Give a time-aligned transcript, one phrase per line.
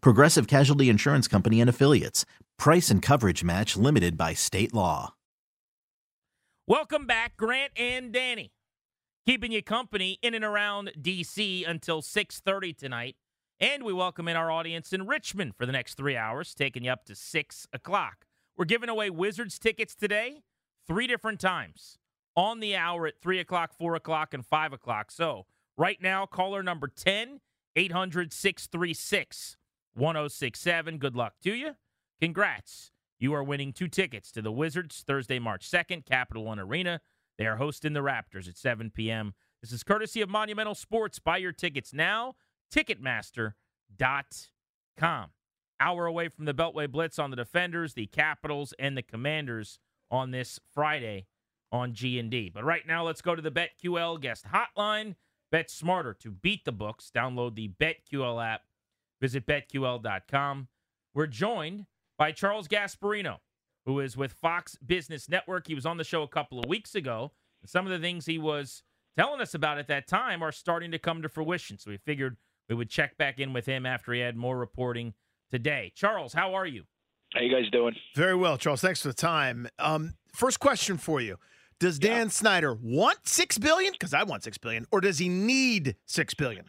[0.00, 2.24] Progressive Casualty Insurance Company and Affiliates.
[2.58, 5.14] Price and coverage match limited by state law.
[6.66, 8.52] Welcome back, Grant and Danny.
[9.26, 13.16] Keeping you company in and around DC until 6:30 tonight.
[13.58, 16.90] And we welcome in our audience in Richmond for the next three hours, taking you
[16.90, 18.26] up to six o'clock.
[18.56, 20.42] We're giving away Wizards tickets today,
[20.86, 21.98] three different times
[22.36, 25.10] on the hour at 3 o'clock, 4 o'clock, and 5 o'clock.
[25.10, 25.46] So
[25.76, 27.40] right now, caller number 10,
[27.74, 29.56] 800 636
[29.96, 30.98] 1067.
[30.98, 31.76] Good luck to you.
[32.20, 32.92] Congrats.
[33.18, 37.00] You are winning two tickets to the Wizards Thursday, March 2nd, Capital One Arena.
[37.38, 39.34] They are hosting the Raptors at 7 p.m.
[39.62, 41.18] This is courtesy of Monumental Sports.
[41.18, 42.34] Buy your tickets now.
[42.72, 45.30] Ticketmaster.com.
[45.78, 49.78] Hour away from the Beltway Blitz on the Defenders, the Capitals, and the Commanders
[50.10, 51.26] on this Friday
[51.72, 52.50] on G&D.
[52.54, 55.16] But right now, let's go to the BetQL guest hotline.
[55.52, 57.10] Bet smarter to beat the books.
[57.14, 58.62] Download the BetQL app.
[59.20, 60.68] Visit betql.com.
[61.14, 61.86] We're joined
[62.18, 63.38] by Charles Gasparino,
[63.86, 65.66] who is with Fox Business Network.
[65.66, 67.32] He was on the show a couple of weeks ago.
[67.62, 68.82] And some of the things he was
[69.16, 71.78] telling us about at that time are starting to come to fruition.
[71.78, 72.36] So we figured
[72.68, 75.14] we would check back in with him after he had more reporting
[75.50, 75.92] today.
[75.94, 76.84] Charles, how are you?
[77.34, 77.94] How you guys doing?
[78.14, 78.80] Very well, Charles.
[78.80, 79.68] Thanks for the time.
[79.78, 81.36] Um, first question for you:
[81.80, 82.30] Does Dan yeah.
[82.30, 83.92] Snyder want six billion?
[83.92, 86.66] Because I want six billion, or does he need six billion?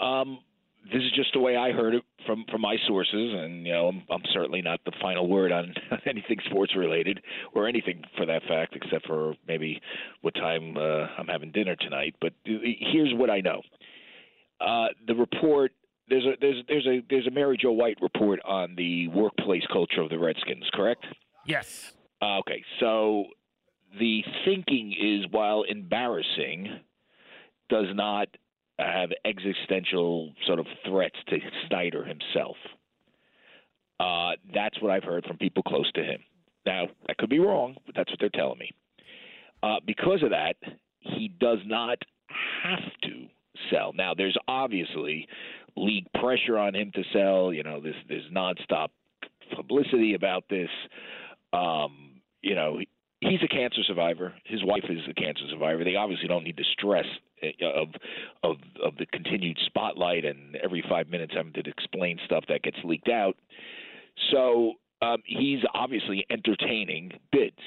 [0.00, 0.38] Um,
[0.84, 3.88] this is just the way I heard it from from my sources, and you know,
[3.88, 5.74] I'm, I'm certainly not the final word on
[6.06, 7.20] anything sports related
[7.54, 9.80] or anything for that fact, except for maybe
[10.22, 12.14] what time uh, I'm having dinner tonight.
[12.20, 13.62] But here's what I know:
[14.60, 15.72] uh, the report.
[16.08, 20.00] There's a there's there's a there's a Mary Jo White report on the workplace culture
[20.00, 21.04] of the Redskins, correct?
[21.46, 21.92] Yes.
[22.20, 23.26] Uh, okay, so
[23.98, 26.80] the thinking is while embarrassing,
[27.70, 28.28] does not
[28.82, 32.56] have existential sort of threats to Snyder himself.
[33.98, 36.20] Uh, that's what I've heard from people close to him.
[36.64, 38.70] Now, I could be wrong, but that's what they're telling me.
[39.62, 40.56] Uh, because of that,
[41.00, 41.98] he does not
[42.62, 43.26] have to
[43.70, 43.92] sell.
[43.94, 45.26] Now, there's obviously
[45.76, 47.52] league pressure on him to sell.
[47.52, 48.88] You know, there's there's nonstop
[49.54, 50.68] publicity about this.
[51.52, 52.78] Um, you know,
[53.20, 54.34] he's a cancer survivor.
[54.44, 55.84] His wife is a cancer survivor.
[55.84, 57.04] They obviously don't need the stress
[57.42, 57.88] uh, of
[58.42, 62.78] of of the continued spotlight and every five minutes having to explain stuff that gets
[62.84, 63.36] leaked out.
[64.30, 67.60] So um, he's obviously entertaining bids.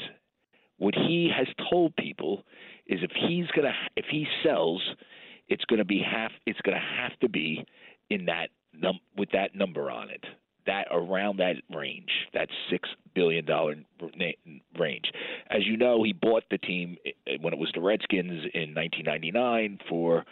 [0.77, 2.43] What he has told people
[2.87, 4.81] is if he's gonna if he sells,
[5.47, 6.31] it's gonna be half.
[6.45, 7.65] It's gonna have to be
[8.09, 10.23] in that num with that number on it
[10.65, 13.75] that around that range, that six billion dollar
[14.79, 15.11] range.
[15.49, 19.79] As you know, he bought the team eh, when it was the Redskins in 1999
[19.89, 20.25] for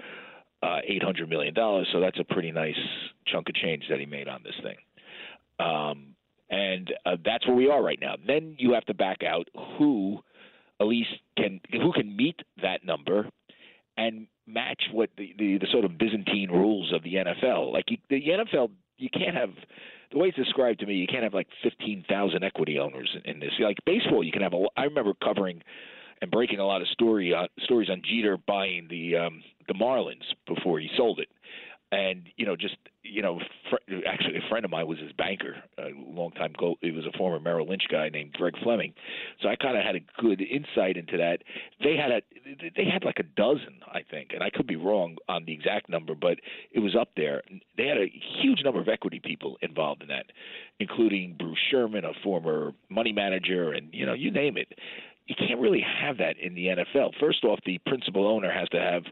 [0.64, 1.88] uh, 800 million dollars.
[1.92, 2.76] So that's a pretty nice
[3.28, 4.78] chunk of change that he made on this thing.
[5.60, 6.16] Um,
[6.50, 8.16] and uh, that's where we are right now.
[8.26, 10.20] Then you have to back out who
[10.80, 13.30] at least can who can meet that number
[13.98, 17.72] and match what the, the, the sort of Byzantine rules of the NFL.
[17.72, 19.52] Like you, the NFL, you can't have
[20.12, 23.40] the way it's described to me, you can't have like 15,000 equity owners in, in
[23.40, 23.52] this.
[23.60, 24.66] Like baseball, you can have a.
[24.78, 25.62] I remember covering
[26.22, 30.24] and breaking a lot of story uh, stories on Jeter buying the um, the Marlins
[30.48, 31.30] before he sold it,
[31.92, 33.40] and you know just you know
[33.70, 36.92] fr- actually a friend of mine was his banker uh, a long time ago he
[36.92, 38.94] was a former merrill lynch guy named greg fleming.
[39.42, 41.40] So i kind of had a good insight into that.
[41.84, 42.22] They had a
[42.76, 45.90] they had like a dozen i think and i could be wrong on the exact
[45.90, 46.38] number but
[46.72, 47.42] it was up there.
[47.78, 48.12] They had a
[48.42, 50.28] huge number of equity people involved in that
[50.80, 54.74] including bruce sherman a former money manager and you know you name it.
[55.28, 58.80] You can't really have that in the nfl first off the principal owner has to
[58.80, 59.04] have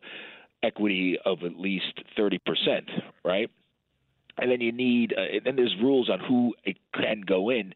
[0.63, 2.39] equity of at least 30%,
[3.23, 3.49] right?
[4.41, 6.53] and then you need uh, then there's rules on who
[6.93, 7.73] can go in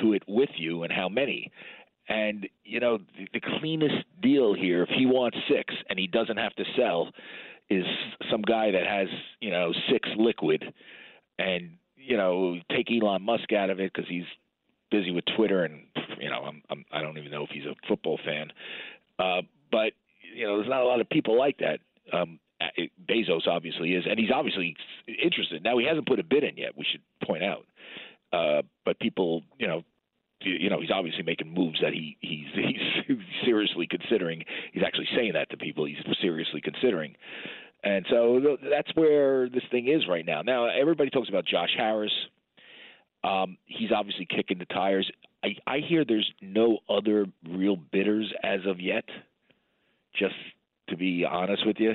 [0.00, 1.50] to it with you and how many.
[2.08, 6.36] And you know the, the cleanest deal here, if he wants six and he doesn't
[6.36, 7.10] have to sell,
[7.70, 7.84] is
[8.30, 9.08] some guy that has
[9.40, 10.64] you know six liquid,
[11.38, 14.24] and you know take Elon Musk out of it because he's
[14.90, 15.84] busy with Twitter and
[16.18, 18.52] you know I'm, I'm I don't even know if he's a football fan,
[19.18, 19.92] uh, but
[20.34, 21.78] you know there's not a lot of people like that.
[22.12, 22.38] Um,
[23.08, 24.76] Bezos obviously is, and he's obviously
[25.22, 25.62] interested.
[25.64, 26.76] Now he hasn't put a bid in yet.
[26.76, 27.66] We should point out,
[28.32, 29.82] uh, but people, you know,
[30.40, 34.44] you know, he's obviously making moves that he he's he's seriously considering.
[34.72, 35.84] He's actually saying that to people.
[35.84, 37.16] He's seriously considering,
[37.82, 40.42] and so that's where this thing is right now.
[40.42, 42.12] Now everybody talks about Josh Harris.
[43.24, 45.08] Um, he's obviously kicking the tires.
[45.44, 49.04] I, I hear there's no other real bidders as of yet.
[50.18, 50.34] Just
[50.92, 51.94] to be honest with you,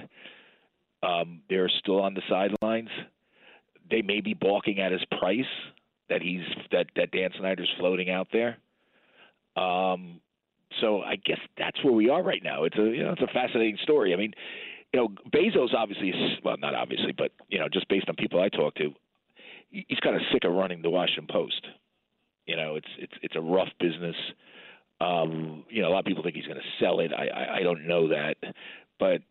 [1.03, 2.89] um, they're still on the sidelines.
[3.89, 5.45] They may be balking at his price
[6.09, 6.41] that he's
[6.71, 8.57] that that Dan Snyder's floating out there.
[9.55, 10.19] Um,
[10.81, 12.63] so I guess that's where we are right now.
[12.63, 14.13] It's a you know it's a fascinating story.
[14.13, 14.33] I mean,
[14.93, 18.41] you know, Bezos obviously is well not obviously, but you know just based on people
[18.41, 18.91] I talk to,
[19.69, 21.61] he's kind of sick of running the Washington Post.
[22.45, 24.15] You know, it's it's it's a rough business.
[24.99, 27.11] Um, you know, a lot of people think he's going to sell it.
[27.13, 28.37] I, I I don't know that,
[28.99, 29.21] but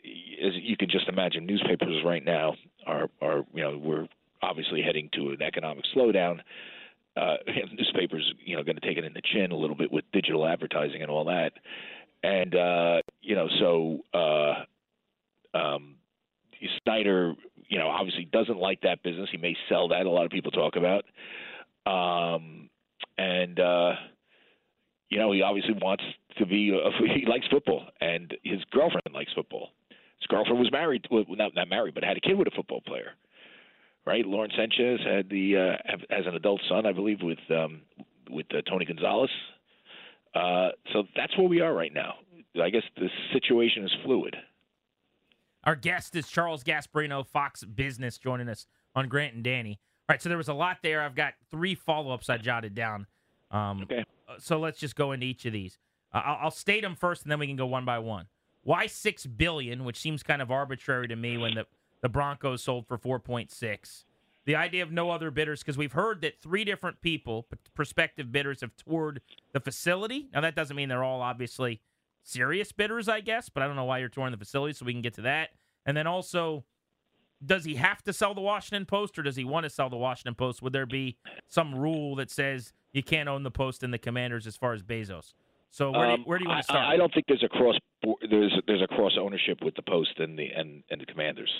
[0.45, 2.55] as you can just imagine, newspapers right now
[2.87, 4.09] are are you know we're
[4.43, 6.41] obviously heading to an economic slowdown.
[7.17, 7.37] Uh,
[7.73, 10.47] newspapers, you know, going to take it in the chin a little bit with digital
[10.47, 11.53] advertising and all that,
[12.23, 15.97] and uh, you know, so uh, um,
[16.83, 17.35] Snyder,
[17.69, 19.29] you know, obviously doesn't like that business.
[19.31, 20.07] He may sell that.
[20.07, 21.05] A lot of people talk about,
[21.91, 22.69] um,
[23.19, 23.93] and uh,
[25.09, 26.05] you know, he obviously wants
[26.39, 26.73] to be.
[26.73, 29.71] Uh, he likes football, and his girlfriend likes football.
[30.21, 32.81] His girlfriend was married, well, not not married, but had a kid with a football
[32.87, 33.13] player
[34.07, 34.25] right?
[34.25, 37.83] Lauren Sanchez had the uh, has an adult son, I believe, with um,
[38.31, 39.31] with uh, Tony Gonzalez.
[40.35, 42.15] Uh, so that's where we are right now.
[42.63, 44.37] I guess the situation is fluid.
[45.65, 49.81] Our guest is Charles Gasparino, Fox Business, joining us on Grant and Danny.
[50.09, 51.03] All right, so there was a lot there.
[51.03, 53.07] I've got three follow ups I jotted down.
[53.51, 54.05] Um, okay.
[54.39, 55.79] So let's just go into each of these.
[56.13, 58.27] Uh, I'll, I'll state them first, and then we can go one by one.
[58.63, 61.67] Why six billion, which seems kind of arbitrary to me when the
[62.07, 64.05] the Broncos sold for 4.6.
[64.45, 68.61] The idea of no other bidders, because we've heard that three different people, prospective bidders,
[68.61, 69.21] have toured
[69.53, 70.29] the facility.
[70.33, 71.81] Now, that doesn't mean they're all obviously
[72.23, 74.93] serious bidders, I guess, but I don't know why you're touring the facility, so we
[74.93, 75.51] can get to that.
[75.85, 76.65] And then also,
[77.45, 79.97] does he have to sell the Washington Post or does he want to sell the
[79.97, 80.63] Washington Post?
[80.63, 81.17] Would there be
[81.49, 84.83] some rule that says you can't own the Post and the Commanders as far as
[84.83, 85.35] Bezos?
[85.71, 86.87] So where, um, do, you, where do you want to start?
[86.87, 87.77] I, I, don't think there's a cross
[88.31, 91.51] there's there's a cross ownership with the Post and the and, and the Commanders.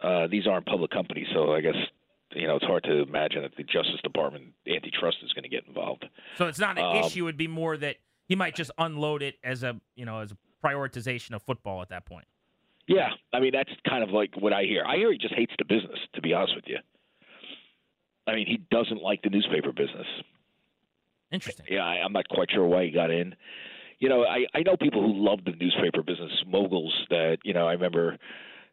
[0.00, 1.74] Uh, these aren't public companies, so I guess
[2.34, 5.64] you know it's hard to imagine that the Justice Department antitrust is going to get
[5.66, 6.06] involved.
[6.36, 7.96] So it's not an um, issue; it'd be more that
[8.26, 11.88] he might just unload it as a you know as a prioritization of football at
[11.90, 12.26] that point.
[12.88, 14.82] Yeah, I mean that's kind of like what I hear.
[14.84, 15.98] I hear he just hates the business.
[16.14, 16.78] To be honest with you,
[18.26, 20.06] I mean he doesn't like the newspaper business.
[21.30, 21.66] Interesting.
[21.70, 23.34] Yeah, I, I'm not quite sure why he got in.
[23.98, 27.68] You know, I I know people who love the newspaper business, moguls that you know.
[27.68, 28.18] I remember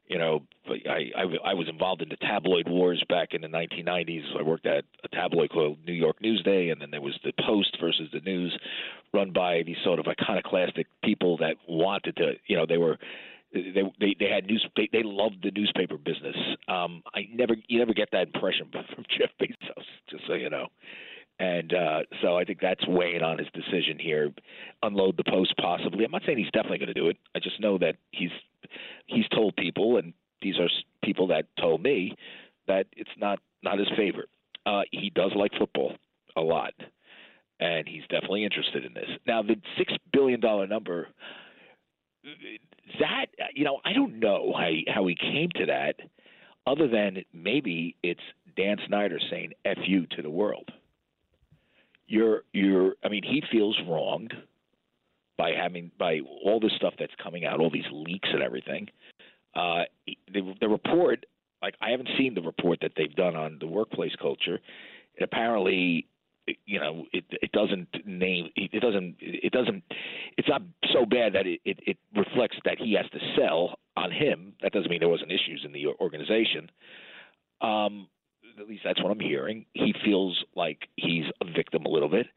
[0.07, 4.37] you know, I, I, I was involved in the tabloid wars back in the 1990s.
[4.37, 7.77] I worked at a tabloid called New York Newsday, and then there was the Post
[7.81, 8.55] versus the News,
[9.13, 12.97] run by these sort of iconoclastic people that wanted to, you know, they were
[13.63, 16.35] they they they had news they, they loved the newspaper business.
[16.67, 20.67] Um, I never you never get that impression from Jeff Bezos, just so you know.
[21.37, 24.31] And uh, so I think that's weighing on his decision here.
[24.83, 26.05] Unload the post possibly.
[26.05, 27.17] I'm not saying he's definitely going to do it.
[27.35, 28.31] I just know that he's
[29.07, 30.69] he's told people, and these are
[31.03, 32.15] people that told me
[32.67, 34.29] that it's not not his favorite.
[34.65, 35.93] Uh, he does like football
[36.37, 36.73] a lot,
[37.59, 39.09] and he's definitely interested in this.
[39.27, 41.09] Now, the six billion dollar number,
[42.99, 45.95] that you know, I don't know how he, how he came to that,
[46.65, 48.21] other than maybe it's
[48.55, 50.71] Dan Snyder saying "f you" to the world
[52.07, 54.33] you're you're I mean he feels wronged
[55.37, 58.87] by having by all this stuff that's coming out, all these leaks and everything.
[59.53, 59.83] Uh,
[60.33, 61.25] the, the report,
[61.61, 64.59] like I haven't seen the report that they've done on the workplace culture.
[65.21, 66.07] Apparently,
[66.65, 69.83] you know, it it doesn't name it doesn't it doesn't
[70.37, 70.61] it's not
[70.93, 74.53] so bad that it, it, it reflects that he has to sell on him.
[74.61, 76.69] That doesn't mean there wasn't issues in the organization.
[77.61, 78.07] Um,
[78.59, 79.65] at least that's what I'm hearing.
[79.73, 82.27] He feels like he's a victim a little bit.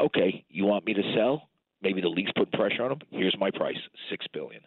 [0.00, 1.48] Okay, you want me to sell?
[1.82, 3.00] Maybe the league's putting pressure on him.
[3.10, 3.78] Here's my price:
[4.10, 4.62] six billion.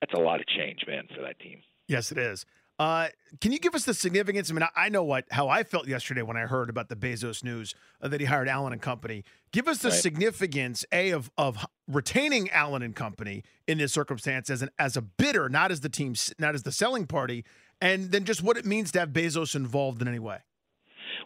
[0.00, 1.62] That's a lot of change, man, for that team.
[1.88, 2.44] Yes, it is.
[2.78, 3.06] Uh,
[3.40, 4.50] can you give us the significance?
[4.50, 6.96] I mean, I, I know what how I felt yesterday when I heard about the
[6.96, 9.22] Bezos news uh, that he hired Allen and Company.
[9.52, 9.98] Give us the Right.
[9.98, 15.02] significance a of of retaining Allen and Company in this circumstance as an as a
[15.02, 17.44] bidder, not as the team, not as the selling party,
[17.80, 20.38] and then just what it means to have Bezos involved in any way.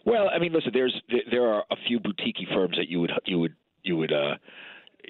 [0.05, 3.11] Well, I mean, listen, there's there- there are a few boutique firms that you would
[3.25, 4.35] you would you would uh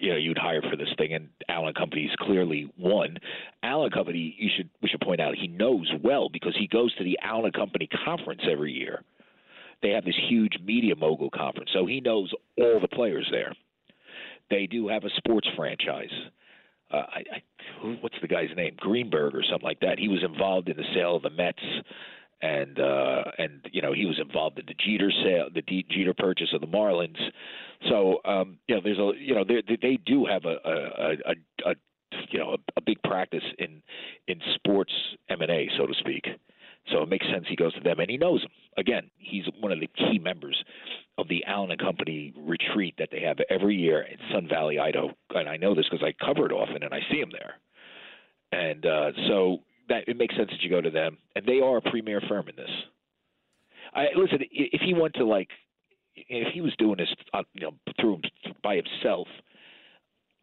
[0.01, 3.17] you know you'd hire for this thing, and Allen Company is clearly one.
[3.63, 7.03] Allen Company, you should we should point out, he knows well because he goes to
[7.03, 9.03] the Allen Company conference every year.
[9.81, 13.53] They have this huge media mogul conference, so he knows all the players there.
[14.49, 16.11] They do have a sports franchise.
[16.91, 17.43] Uh, I, I,
[17.81, 18.75] who, what's the guy's name?
[18.77, 19.99] Greenberg or something like that.
[19.99, 21.61] He was involved in the sale of the Mets
[22.41, 26.13] and uh, and you know he was involved in the Jeter sale, the D- Jeter
[26.13, 27.19] purchase of the Marlins.
[27.89, 31.71] So um, you know, there's a you know they they do have a a, a,
[31.71, 31.75] a
[32.29, 33.81] you know a, a big practice in
[34.27, 34.93] in sports
[35.29, 36.25] M and A, so to speak.
[36.91, 38.51] So it makes sense he goes to them, and he knows them.
[38.77, 40.63] Again, he's one of the key members
[41.17, 45.11] of the Allen and Company retreat that they have every year in Sun Valley, Idaho.
[45.35, 47.55] And I know this because I cover it often, and I see him there.
[48.51, 51.77] And uh, so that it makes sense that you go to them, and they are
[51.77, 52.69] a premier firm in this.
[53.93, 54.39] I listen.
[54.51, 55.49] If he went to like,
[56.15, 58.21] if he was doing this, uh, you know, through
[58.63, 59.27] by himself,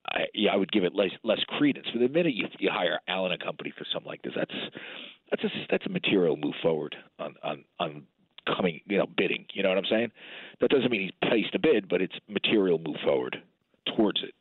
[0.09, 1.87] I, yeah, I would give it less less credence.
[1.93, 4.55] But the minute you you hire Allen and Company for something like this, that's
[5.31, 8.03] that's a that's a material move forward on on on
[8.47, 9.47] coming, you know, bidding.
[9.53, 10.13] You know what I'm saying?
[10.61, 13.43] That doesn't mean he's placed a bid, but it's material move forward
[13.97, 14.35] towards it.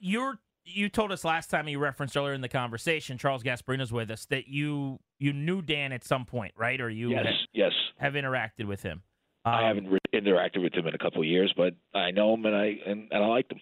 [0.00, 4.10] You're you told us last time you referenced earlier in the conversation, Charles Gasparino's with
[4.10, 6.80] us, that you you knew Dan at some point, right?
[6.80, 7.72] Or you yes, ha- yes.
[7.98, 9.02] have interacted with him.
[9.44, 12.34] I Um, haven't re- interacted with him in a couple of years, but I know
[12.34, 13.60] him and I and, and I like him.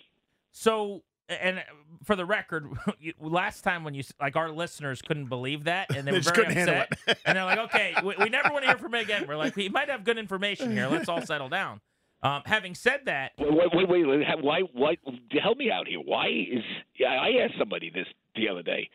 [0.53, 1.63] So, and
[2.05, 2.67] for the record,
[2.99, 6.21] you, last time when you like our listeners couldn't believe that, and they, They were
[6.23, 7.19] just very couldn't handle upset, it.
[7.27, 9.55] and they're like, "Okay, we, we never want to hear from him again." We're like,
[9.57, 10.89] "We might have good information here.
[10.89, 11.81] Let's all settle down."
[12.23, 14.27] Um, having said that, Wait, wait, wait, wait.
[14.41, 14.61] Why?
[14.73, 14.97] Why?
[15.43, 16.01] Help me out here.
[16.01, 16.65] Why is?
[17.07, 18.89] I asked somebody this the other day.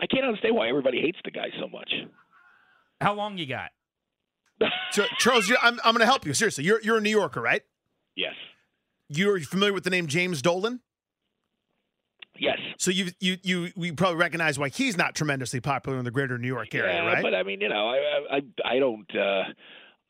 [0.00, 1.92] I can't understand why everybody hates the guy so much.
[3.00, 3.70] how long you got?
[4.92, 6.64] So, Charles, you're, I'm I'm going to help you seriously.
[6.64, 7.62] You're you're a New Yorker, right?
[8.16, 8.34] Yes,
[9.08, 10.80] You're familiar with the name James Dolan?
[12.38, 12.58] yes.
[12.78, 16.38] So you you you we probably recognize why he's not tremendously popular in the greater
[16.38, 17.22] New York area, yeah, right?
[17.22, 19.06] but I mean, you know, I, I, I I don't.
[19.14, 19.42] Uh,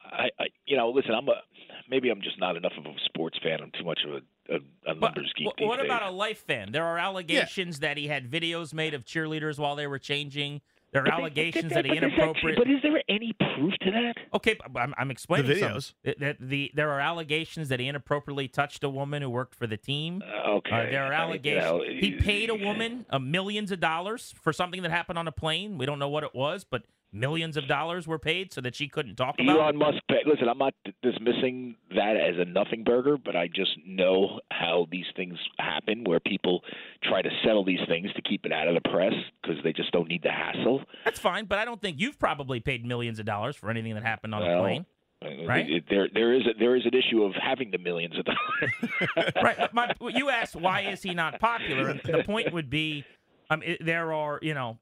[0.04, 1.12] I, I, you know, listen.
[1.12, 1.40] I'm a.
[1.88, 3.58] Maybe I'm just not enough of a sports fan.
[3.62, 4.56] I'm too much of a, a,
[4.92, 5.48] a But numbers geek.
[5.48, 5.86] wh- these what days.
[5.86, 6.72] about a life fan?
[6.72, 10.60] There are allegations that he had videos made of cheerleaders while they were changing.
[10.92, 12.56] There are But they- allegations but that he inappropriate.
[12.56, 14.14] But is there any proof to that?
[14.32, 15.92] Okay, but I'm, I'm explaining The videos.
[16.04, 19.66] That- That the there are allegations that he inappropriately touched a woman who worked for
[19.66, 20.22] the team.
[20.22, 20.70] Uh, okay.
[20.70, 21.64] Uh, there are I you allegations.
[21.64, 25.32] know, he paid a woman uh, millions of dollars for something that happened on a
[25.32, 25.78] plane.
[25.78, 26.82] We don't know what it was, but
[27.14, 29.56] millions of dollars were paid so that she couldn't talk about.
[29.56, 29.76] Elon.
[29.76, 29.98] Musk.
[30.10, 34.86] Pay, listen, I'm not dismissing that as a nothing burger, but I just know how
[34.90, 36.62] these things happen, where people
[37.02, 39.92] try to settle these things to keep it out of the press because they just
[39.92, 40.82] don't need the hassle.
[41.04, 44.02] That's fine, but I don't think you've probably paid millions of dollars for anything that
[44.02, 44.86] happened on a Well, plane.
[45.24, 45.82] Uh, Right.
[45.88, 49.32] there, there is a, there is an issue of having the millions of dollars.
[49.42, 49.72] right.
[49.72, 53.04] My, you asked why is he not popular, the point would be,
[53.50, 54.78] um, it, there are you know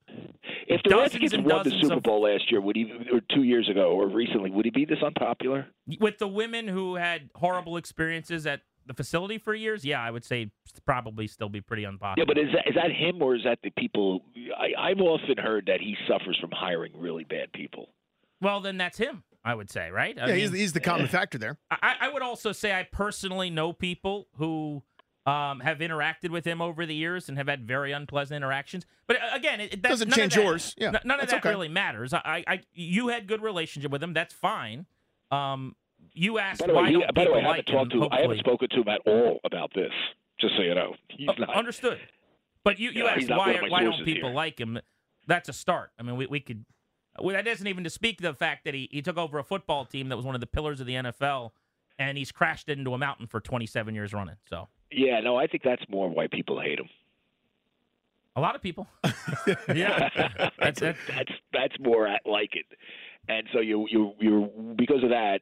[0.66, 2.92] If the Dozens Redskins and won the dozens Super of- Bowl last year, would he,
[3.12, 5.66] or two years ago, or recently, would he be this unpopular?
[6.00, 9.85] with the women who had horrible experiences at the facility for years.
[9.85, 10.50] Yeah, I would say
[10.85, 12.25] probably still be pretty unpopular.
[12.26, 14.25] Yeah, but is that is that him or is that the people?
[14.59, 17.90] I, I've often heard that he suffers from hiring really bad people.
[18.40, 19.23] well, then that's him.
[19.45, 20.16] I would say, right?
[20.21, 21.59] I yeah, he's, he's the common factor there.
[21.69, 24.85] I, I would also say I personally know people who
[25.26, 28.85] um, have interacted with him over the years and have had very unpleasant interactions.
[29.07, 30.75] But uh, again, it, it that- Doesn't change that- yours.
[30.76, 31.49] Yeah, n- none of that okay.
[31.50, 32.12] really matters.
[32.12, 34.12] I, I, you had good relationship with him.
[34.14, 34.87] That's fine.
[35.31, 35.76] Um,
[36.12, 37.69] you asked By the why way, he, don't by the way, I people haven't like
[37.69, 38.00] him.
[38.00, 39.93] talked to I haven't spoken to him at all about this.
[40.41, 41.55] Just so you know, he's Uh, not.
[41.55, 42.00] Understood.
[42.64, 44.35] But you, you Yeah, asked why one of my why don't people here.
[44.37, 44.81] like him?
[45.29, 45.91] That's a start.
[45.99, 46.64] I mean, we, we could.
[47.21, 49.45] Well, that doesn't even to speak to the fact that he, he took over a
[49.45, 51.50] football team that was one of the pillars of the NFL,
[51.99, 54.37] and he's crashed it into a mountain for 27 years running.
[54.49, 56.89] So Yeah, no, I think that's more why people hate him.
[58.37, 58.87] a lot of people.
[59.75, 60.09] yeah,
[60.59, 60.97] that's it.
[61.09, 62.67] that's that's more at like it,
[63.29, 65.41] and so you you you because of that,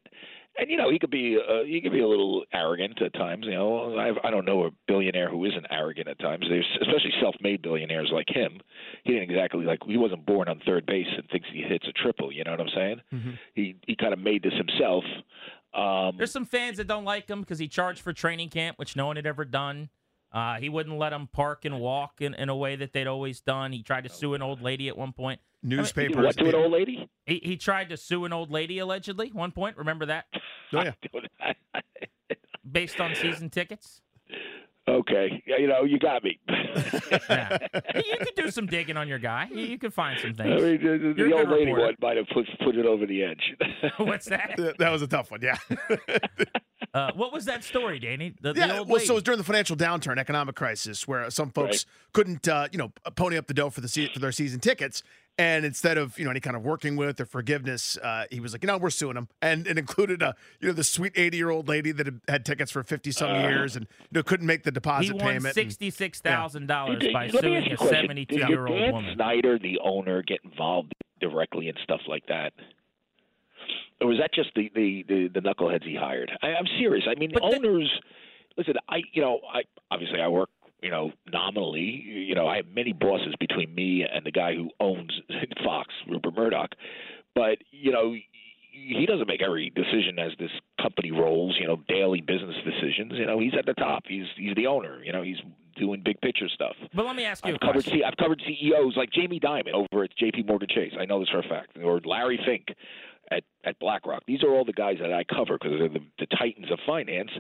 [0.59, 3.47] and you know he could be uh, he could be a little arrogant at times.
[3.47, 6.47] You know, I've, I don't know a billionaire who isn't arrogant at times.
[6.49, 8.61] There's especially self-made billionaires like him.
[9.05, 11.93] He didn't exactly like he wasn't born on third base and thinks he hits a
[11.93, 12.33] triple.
[12.33, 13.01] You know what I'm saying?
[13.15, 13.31] Mm-hmm.
[13.55, 15.05] He he kind of made this himself.
[15.73, 18.97] Um, There's some fans that don't like him because he charged for training camp, which
[18.97, 19.89] no one had ever done.
[20.33, 23.41] Uh, he wouldn't let them park and walk in, in a way that they'd always
[23.41, 23.73] done.
[23.73, 25.41] He tried to sue an old lady at one point.
[25.63, 26.25] newspapers.
[26.25, 27.09] What to an old lady?
[27.27, 29.31] He, he tried to sue an old lady allegedly.
[29.33, 30.27] One point, remember that?
[30.73, 30.93] Oh, yeah.
[32.71, 34.01] Based on season tickets.
[34.89, 36.39] Okay, you know, you got me.
[36.49, 37.59] Yeah.
[37.95, 39.49] you could do some digging on your guy.
[39.53, 40.63] You, you could find some I things.
[40.63, 41.83] mean, the, the- the old lady reporter.
[41.87, 43.55] one might have put put it over the edge.
[43.99, 44.55] What's that?
[44.57, 45.41] That- That was a tough one.
[45.43, 45.57] Yeah.
[46.93, 48.35] Uh, what was that story, Danny?
[48.41, 48.79] The, the yeah.
[48.81, 52.13] old Well, so it was during the financial downturn, economic crisis, where some folks Right.
[52.15, 55.05] couldn't, uh, you know, pony up the dough for the se- for their season tickets.
[55.41, 58.53] And instead of you know any kind of working with or forgiveness, uh, he was
[58.53, 61.39] like, you know, we're suing them, and it included a you know the sweet eighty
[61.39, 64.47] year old lady that had, had tickets for fifty some years and you know couldn't
[64.47, 65.45] make the deposit he won payment.
[65.47, 67.95] and- sixty-six thousand dollars by Let suing ask a a question.
[67.97, 69.15] Did seventy-two-year-old Dan woman.
[69.15, 72.53] Snyder, the owner, get involved directly in stuff like that?
[74.03, 76.31] Or was that just the the, the, the knuckleheads he hired?
[76.43, 77.05] I, I'm serious.
[77.09, 77.91] I mean, But the- owners.
[78.59, 80.51] listen, I you know I obviously I work
[80.83, 82.05] you know nominally.
[82.07, 85.13] You know I have many bosses between me and the guy who owns
[85.65, 86.71] Fox, Rupert Murdoch.
[87.35, 88.15] But you know
[88.73, 91.57] he doesn't make every decision as this company rolls.
[91.61, 93.13] You know daily business decisions.
[93.15, 94.05] You know he's at the top.
[94.09, 95.03] He's he's the owner.
[95.03, 95.39] You know he's
[95.77, 96.75] doing big picture stuff.
[96.95, 97.99] But let me ask you I've covered question.
[97.99, 100.43] C- I've covered CEOs like Jamie Dimon over at J.P.
[100.43, 100.93] Morgan Chase.
[100.99, 102.69] I know this for a fact, or Larry Fink
[103.31, 104.23] at at BlackRock.
[104.27, 107.31] These are all the guys that I cover because they're the, the titans of finance.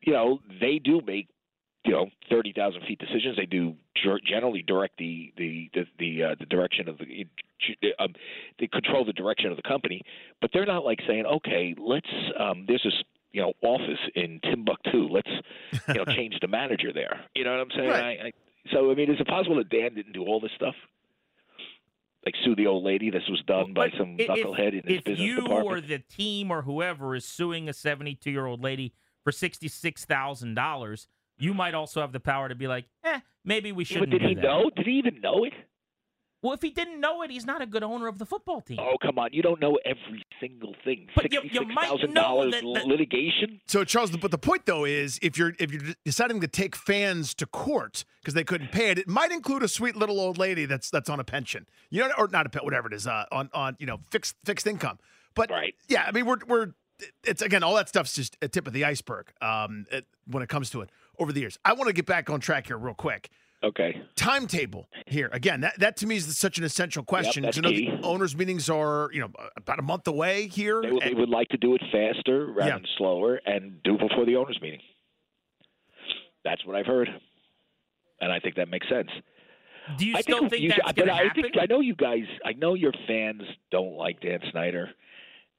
[0.00, 1.28] You know, they do make
[1.84, 3.36] you know thirty thousand feet decisions.
[3.36, 3.74] They do
[4.26, 7.26] generally direct the the the the, uh, the direction of the.
[7.98, 8.14] Um,
[8.58, 10.02] they control the direction of the company,
[10.40, 12.94] but they're not like saying, "Okay, let's." Um, there's this
[13.32, 15.08] you know office in Timbuktu.
[15.10, 15.30] Let's
[15.88, 17.20] you know change the manager there.
[17.34, 17.90] You know what I'm saying?
[17.90, 18.18] Right.
[18.22, 18.32] I, I,
[18.72, 20.74] so I mean, is it possible that Dan didn't do all this stuff?
[22.24, 23.10] Like sue the old lady.
[23.10, 25.66] This was done by some if- knucklehead in his if business you department.
[25.66, 31.06] or the team or whoever is suing a 72 year old lady for $66,000,
[31.38, 34.10] you might also have the power to be like, eh, maybe we Yeah, but shouldn't
[34.12, 34.42] did do he that.
[34.42, 34.70] know?
[34.74, 35.52] Did he even know it?
[36.42, 38.76] Well, if he didn't know it, he's not a good owner of the football team.
[38.78, 39.30] Oh come on!
[39.32, 41.06] You don't know every single thing.
[41.16, 43.62] But you, you might know that, that litigation.
[43.66, 47.32] So Charles, but the point though is, if you're if you're deciding to take fans
[47.36, 50.66] to court because they couldn't pay it, it might include a sweet little old lady
[50.66, 53.24] that's that's on a pension, you know, or not a pet, whatever it is, uh,
[53.32, 54.98] on on you know fixed fixed income.
[55.34, 55.74] But Right.
[55.88, 56.74] yeah, I mean we're we're
[57.24, 60.50] it's again all that stuff's just a tip of the iceberg um, it, when it
[60.50, 61.58] comes to it over the years.
[61.64, 63.30] I want to get back on track here real quick.
[63.62, 64.02] Okay.
[64.14, 65.62] Timetable here again.
[65.62, 67.44] That that to me is such an essential question.
[67.44, 67.88] that's you know, key.
[67.90, 70.82] the owners' meetings are you know about a month away here.
[70.82, 72.76] They, would- they would like to do it faster rather Yeah.
[72.76, 74.80] than slower, and do it before the owners' meeting.
[76.44, 77.08] That's what I've heard,
[78.20, 79.08] and I think that makes sense.
[79.98, 81.42] Do you I still think, you that's going but to I happen?
[81.42, 82.24] think I know you guys.
[82.44, 84.90] I know your fans don't like Dan Snyder,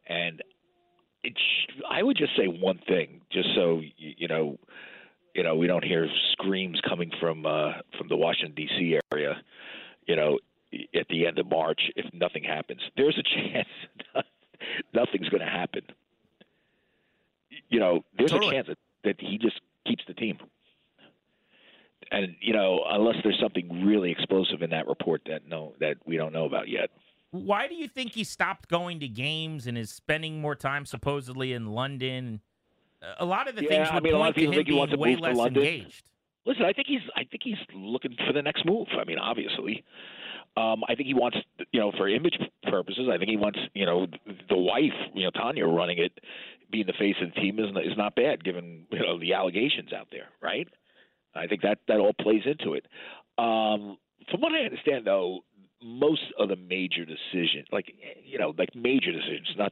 [0.08, 0.42] and
[1.24, 1.34] it.
[1.90, 4.60] I would just say one thing, just so y- you know,
[5.36, 9.00] you know, we don't hear screams coming from uh, from the Washington D.C.
[9.12, 9.36] area.
[10.08, 10.40] You know,
[10.96, 13.68] at the end of March, if nothing happens, there's a chance
[14.94, 15.82] nothing's going to happen.
[17.70, 18.56] You know, there's Totally.
[18.56, 20.38] a chance that, that he just keeps the team.
[22.12, 26.16] And you know, unless there's something really explosive in that report that no that we
[26.16, 26.92] don't know about yet.
[27.32, 31.52] Why do you think he stopped going to games and is spending more time supposedly
[31.52, 32.40] in London?
[33.20, 34.74] A lot of the Yeah, things I would mean, a lot of people think he
[34.74, 35.64] wants to move to London.
[35.64, 36.04] engaged.
[36.46, 38.88] Listen, I think he's I think he's looking for the next move.
[39.00, 39.84] I mean, obviously,
[40.58, 41.38] um, I think he wants
[41.72, 43.08] you know for image purposes.
[43.12, 44.08] I think he wants you know
[44.50, 46.20] the wife, you know Tanya, running it,
[46.72, 49.92] being the face of the team is is not bad given you know the allegations
[49.92, 50.68] out there, right?
[51.34, 52.86] I think that that all plays into it.
[53.38, 53.98] Um,
[54.32, 55.44] from what I understand, though,
[55.88, 57.94] most of the major decisions, like
[58.24, 59.72] you know, like major decisions, not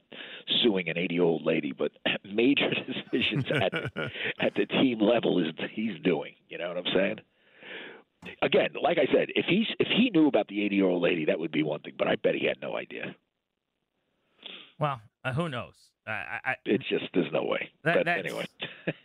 [0.61, 1.91] suing an eighty-year-old lady, but
[2.23, 2.69] major
[3.11, 3.73] decisions at
[4.39, 6.33] at the team level is he's doing.
[6.49, 7.15] You know what I'm saying?
[8.41, 11.51] Again, like I said, if he's if he knew about the eighty-year-old lady, that would
[11.51, 11.93] be one thing.
[11.97, 13.15] But I bet he had no idea.
[14.79, 15.73] Well, uh, who knows?
[16.05, 17.69] I, I, I- It's just there's no way.
[17.83, 18.45] That- but anyway,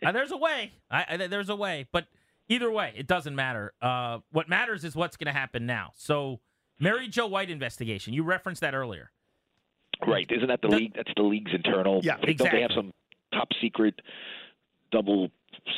[0.03, 0.71] Uh, there's a way.
[0.91, 2.07] I, I, there's a way, but
[2.49, 3.73] either way, it doesn't matter.
[3.81, 5.91] Uh, what matters is what's going to happen now.
[5.95, 6.39] So,
[6.79, 8.13] Mary Jo White investigation.
[8.13, 9.11] You referenced that earlier.
[10.07, 10.25] right?
[10.29, 10.93] Isn't that the The- league?
[10.95, 11.99] That's the league's internal.
[12.03, 12.35] Yeah, exactly.
[12.35, 12.93] Don't they have some
[13.33, 13.99] top secret,
[14.91, 15.29] double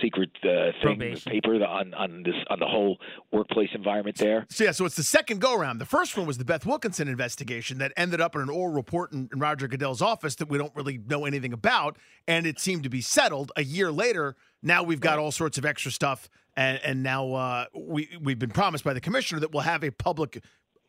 [0.01, 1.31] secret uh, thing Probation.
[1.31, 2.97] paper on on this on the whole
[3.31, 4.45] workplace environment there?
[4.49, 5.79] So yeah, so it's the second go around.
[5.79, 9.11] The first one was the Beth Wilkinson investigation that ended up in an oral report
[9.11, 12.83] in, in Roger Goodell's office that we don't really know anything about, and it seemed
[12.83, 13.51] to be settled.
[13.55, 17.65] A year later, now we've got all sorts of extra stuff, and and now uh,
[17.73, 20.43] we we've been promised by the commissioner that we'll have a public.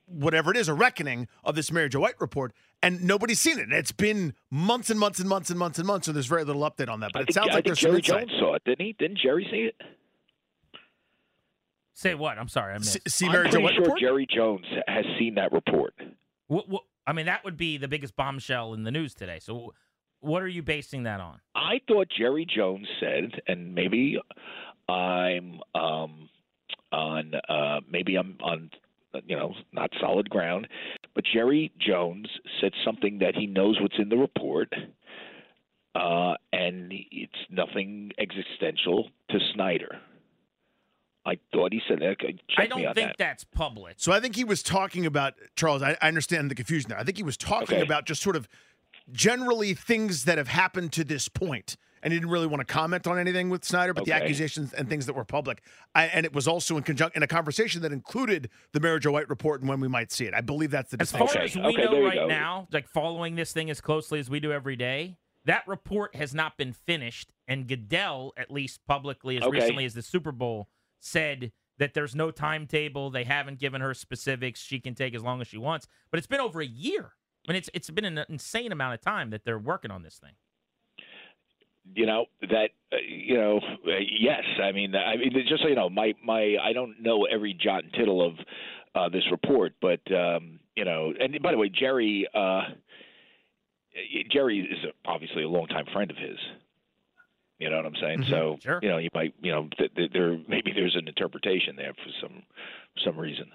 [0.06, 3.72] Whatever it is, a reckoning of this Mary Jo White report, and nobody's seen it.
[3.72, 6.62] It's been months and months and months and months and months, and there's very little
[6.62, 7.12] update on that.
[7.12, 8.28] But I it think, sounds I like think there's some Jerry insight.
[8.28, 8.92] Jones saw it, didn't he?
[8.98, 9.76] Didn't Jerry see it?
[11.94, 12.38] Say what?
[12.38, 12.92] I'm sorry, I missed.
[12.92, 14.00] See, see I'm Mary Jo pretty White sure report?
[14.00, 15.94] Jerry Jones has seen that report.
[16.48, 19.38] What, what, I mean, that would be the biggest bombshell in the news today.
[19.40, 19.72] So,
[20.20, 21.40] what are you basing that on?
[21.54, 24.18] I thought Jerry Jones said, and maybe
[24.88, 26.28] I'm um,
[26.92, 28.70] on, uh, maybe I'm on,
[29.26, 30.66] you know, not solid ground,
[31.14, 32.26] but Jerry Jones
[32.60, 34.72] said something that he knows what's in the report,
[35.94, 39.98] uh, and it's nothing existential to Snyder.
[41.24, 42.16] I thought he said that.
[42.20, 43.18] Check I don't on think that.
[43.18, 43.94] that's public.
[43.98, 45.80] So I think he was talking about Charles.
[45.82, 46.98] I, I understand the confusion there.
[46.98, 47.82] I think he was talking Okay.
[47.82, 48.48] about just sort of
[49.12, 53.06] generally things that have happened to this point, and he didn't really want to comment
[53.06, 55.62] on anything with Snyder, but the accusations and things that were public.
[55.94, 59.12] I, and it was also in conjunction in a conversation that included the Mary Jo
[59.12, 60.34] White report and when we might see it.
[60.34, 61.62] I believe that's the As far distinction.
[61.62, 62.26] Okay, as we okay, know right go.
[62.26, 66.34] now, like following this thing as closely as we do every day, that report has
[66.34, 67.32] not been finished.
[67.48, 69.58] And Goodell, at least publicly as Okay.
[69.58, 70.68] recently as the Super Bowl,
[71.00, 73.10] said that there's no timetable.
[73.10, 74.60] They haven't given her specifics.
[74.60, 75.86] She can take as long as she wants.
[76.10, 77.12] But it's been over a year.
[77.48, 80.16] I mean, it's it's been an insane amount of time that they're working on this
[80.18, 80.34] thing.
[81.94, 85.74] You know that uh, you know uh, yes i mean i mean just so you
[85.74, 88.34] know my my i don't know every jot and tittle of
[88.94, 92.62] uh this report but um you know and by the way jerry uh
[94.30, 96.38] jerry is obviously a longtime friend of his.
[97.58, 98.24] You know what i'm saying?
[98.28, 98.80] So Sure.
[98.82, 102.10] you know you might you know th- th- there maybe there's an interpretation there for
[102.20, 102.42] some
[103.04, 103.46] some reason.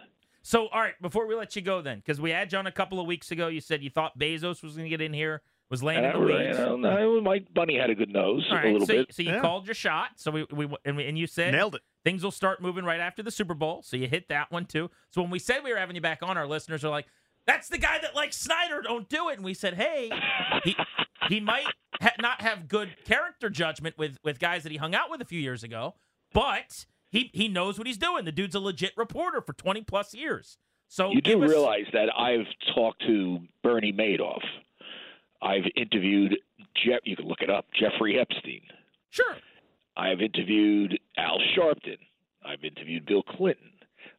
[0.44, 2.72] So, all right, before we let you go, then, because we had you on a
[2.72, 5.42] couple of weeks ago, you said you thought Bezos was going to get in here,
[5.69, 6.58] was laying and in the really- weeds.
[6.60, 9.21] you know, no, my bunny had a good nose All a little so, bit so
[9.23, 9.41] you Yeah.
[9.41, 10.12] called your shot.
[10.15, 11.82] So we, we and, we, and you said Nailed it.
[12.06, 13.82] things will start moving right after the Super Bowl.
[13.84, 14.89] So you hit that one too.
[15.12, 17.08] So when we said we were having you back on, our listeners are like,
[17.45, 18.82] "That's the guy that likes Snyder.
[18.82, 20.10] Don't do it." And we said, "Hey,
[20.63, 20.75] he
[21.27, 21.65] he might
[22.01, 25.25] ha- not have good character judgment with with guys that he hung out with a
[25.25, 25.95] few years ago,
[26.34, 28.23] but he he knows what he's doing.
[28.25, 30.58] The dude's a legit reporter for twenty plus years.
[30.88, 34.41] So You do give us- realize that I've talked to Bernie Madoff.
[35.41, 36.38] I've interviewed
[36.76, 37.02] Jeff.
[37.04, 37.65] You can look it up.
[37.73, 38.62] Jeffrey Epstein.
[39.10, 39.38] sure.
[39.95, 41.97] I've interviewed Al Sharpton.
[42.45, 43.71] I've interviewed Bill Clinton.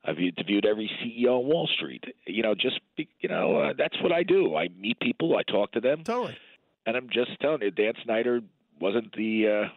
[0.04, 2.02] I've interviewed every CEO on Wall Street.
[2.26, 4.57] You know, just be, you know, uh, that's what I do.
[4.57, 5.37] I meet people.
[5.37, 6.37] I talk to them, Totally.
[6.87, 8.40] and I'm just telling you, Dan Snyder
[8.81, 9.46] wasn't the.
[9.66, 9.68] Uh,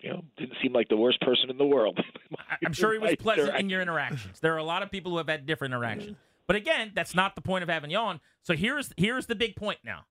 [0.00, 1.96] you know, didn't seem like the worst person in the world.
[2.66, 4.40] I'm sure he was pleasant in your interactions.
[4.40, 6.16] There are a lot of people who have had different interactions.
[6.48, 8.20] But again, that's not the point of having you on.
[8.42, 10.06] So here's here's the big point now.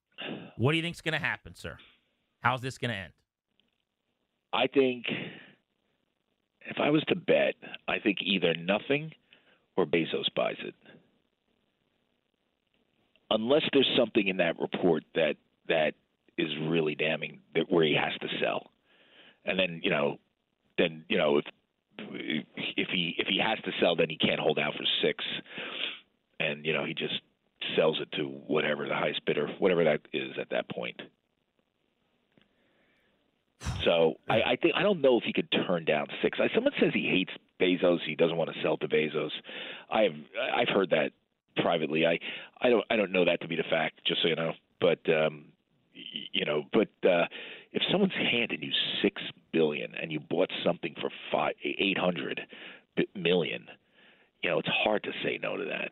[0.57, 1.77] What do you think's going to happen, sir?
[2.41, 3.13] How's this going to end?
[4.53, 5.05] I think
[6.61, 7.55] if I was to bet,
[7.87, 9.11] I think either nothing
[9.75, 10.75] or Bezos buys it.
[13.29, 15.35] Unless there's something in that report that
[15.69, 15.93] that
[16.37, 18.71] is really damning that where he has to sell.
[19.45, 20.17] And then, you know,
[20.77, 21.45] then, you know, if
[22.77, 25.23] if he if he has to sell then he can't hold out for 6
[26.39, 27.21] and you know, he just
[27.75, 31.01] sells it to whatever the highest bidder, whatever that is at that point.
[33.83, 36.39] So I, I think I don't know if he could turn down six.
[36.41, 37.99] I, someone says he hates Bezos.
[38.05, 39.31] He doesn't want to sell to Bezos.
[39.89, 40.13] I have
[40.55, 41.11] I've heard that
[41.57, 42.05] privately.
[42.05, 42.19] I
[42.59, 44.01] I don't I don't know that to be the fact.
[44.05, 45.45] Just so you know, but um,
[45.93, 47.25] you know, but uh,
[47.71, 52.41] if someone's handing you six billion and you bought something for five eight hundred
[53.15, 53.67] million,
[54.43, 55.91] you know, it's hard to say no to that.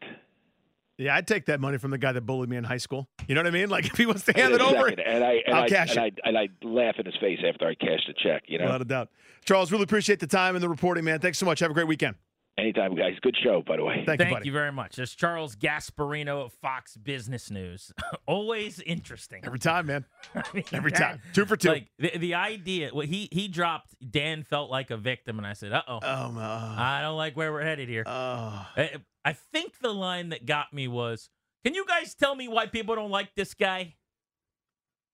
[0.99, 3.07] Yeah, I'd take that money from the guy that bullied me in high school.
[3.27, 3.69] You know what I mean?
[3.69, 6.05] Like if he wants to hand it over, and I and I'll I cash and
[6.07, 6.19] it.
[6.25, 8.43] I and I laugh in his face after I cash the check.
[8.47, 9.09] You know, without a doubt.
[9.45, 11.19] Charles, really appreciate the time and the reporting, man.
[11.19, 11.61] Thanks so much.
[11.61, 12.15] Have a great weekend.
[12.57, 13.13] anytime, guys.
[13.21, 14.03] Good show, by the way.
[14.05, 14.45] Thank, you, Thank buddy.
[14.47, 14.97] you very much.
[14.97, 17.93] There's Charles Gasparino of Fox Business News.
[18.27, 19.41] Always interesting.
[19.45, 20.05] Every time, man.
[20.35, 21.21] I mean, Every that- time.
[21.33, 21.69] Two for two.
[21.69, 23.95] Like the, the idea, well, he he dropped.
[24.11, 26.41] Dan felt like a victim, and I said, "Uh oh, oh, my.
[26.41, 28.67] I don't like where we're headed here." Oh.
[28.75, 28.91] I,
[29.29, 31.29] I think the line that got me was,
[31.63, 33.95] "Can you guys tell me why people don't like this guy?"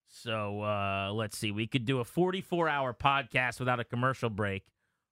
[0.08, 1.52] So uh, let's see.
[1.52, 4.64] We could do a 44-hour podcast without a commercial break,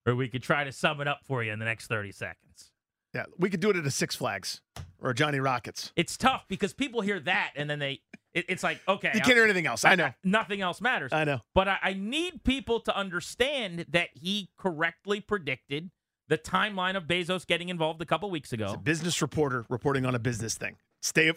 [0.05, 2.71] or we could try to sum it up for you in the next 30 seconds.
[3.13, 4.61] Yeah, we could do it at a Six Flags
[4.99, 5.91] or Johnny Rockets.
[5.95, 7.99] It's tough because people hear that and then they,
[8.33, 9.85] it, it's like, okay, You can't hear anything else.
[9.85, 10.11] I know.
[10.23, 11.13] nothing else matters.
[11.13, 11.41] I know.
[11.53, 15.91] But I, I need people to understand that he correctly predicted
[16.29, 18.77] the timeline of Bezos getting involved a couple weeks It's a ago.
[18.77, 20.77] business reporter reporting on a business thing.
[21.01, 21.31] Stay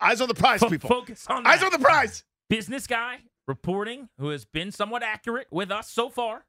[0.00, 0.88] eyes on the prize, Fo- people.
[0.88, 2.24] Focus on Eyes on the prize.
[2.48, 6.46] business guy reporting who has been somewhat accurate with us so far.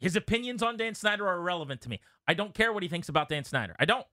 [0.00, 2.00] His opinions on Dan Snyder are irrelevant to me.
[2.28, 3.74] I don't care what he thinks about Dan Snyder.
[3.78, 4.06] I don't.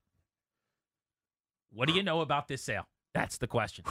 [1.74, 2.88] What do you know about this sale?
[3.14, 3.84] That's the question.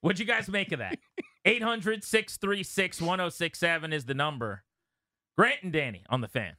[0.00, 0.98] What'd you guys make of that?
[1.44, 4.64] 800 636 1067 is the number.
[5.36, 6.54] Grant and Danny on the fan.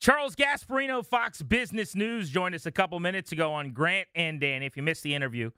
[0.00, 4.62] Charles Gasparino, Fox Business News, joined us a couple minutes ago on Grant and Dan.
[4.62, 5.50] If you missed the interview,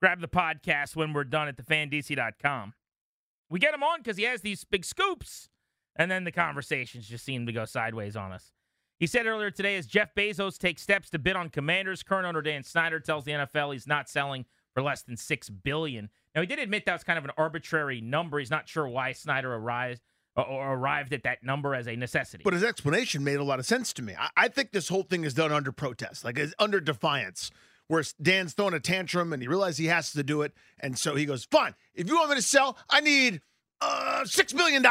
[0.00, 2.72] grab the podcast when we're done at thefandc.com.
[3.50, 5.50] We get him on because he has these big scoops,
[5.96, 8.52] and then the conversations just seem to go sideways on us.
[8.98, 12.40] He said earlier today as Jeff Bezos takes steps to bid on Commanders, current owner
[12.40, 16.08] Dan Snyder tells the NFL he's not selling for less than six billion.
[16.34, 18.38] Now he did admit that was kind of an arbitrary number.
[18.38, 20.00] He's not sure why Snyder arrived
[20.36, 22.42] or arrived at that number as a necessity.
[22.44, 24.14] But his explanation made a lot of sense to me.
[24.18, 27.50] I, I think this whole thing is done under protest, like under defiance,
[27.88, 30.52] where Dan's throwing a tantrum and he realizes he has to do it.
[30.78, 33.40] And so he goes, Fine, if you want me to sell, I need
[33.80, 34.84] uh, $6 billion.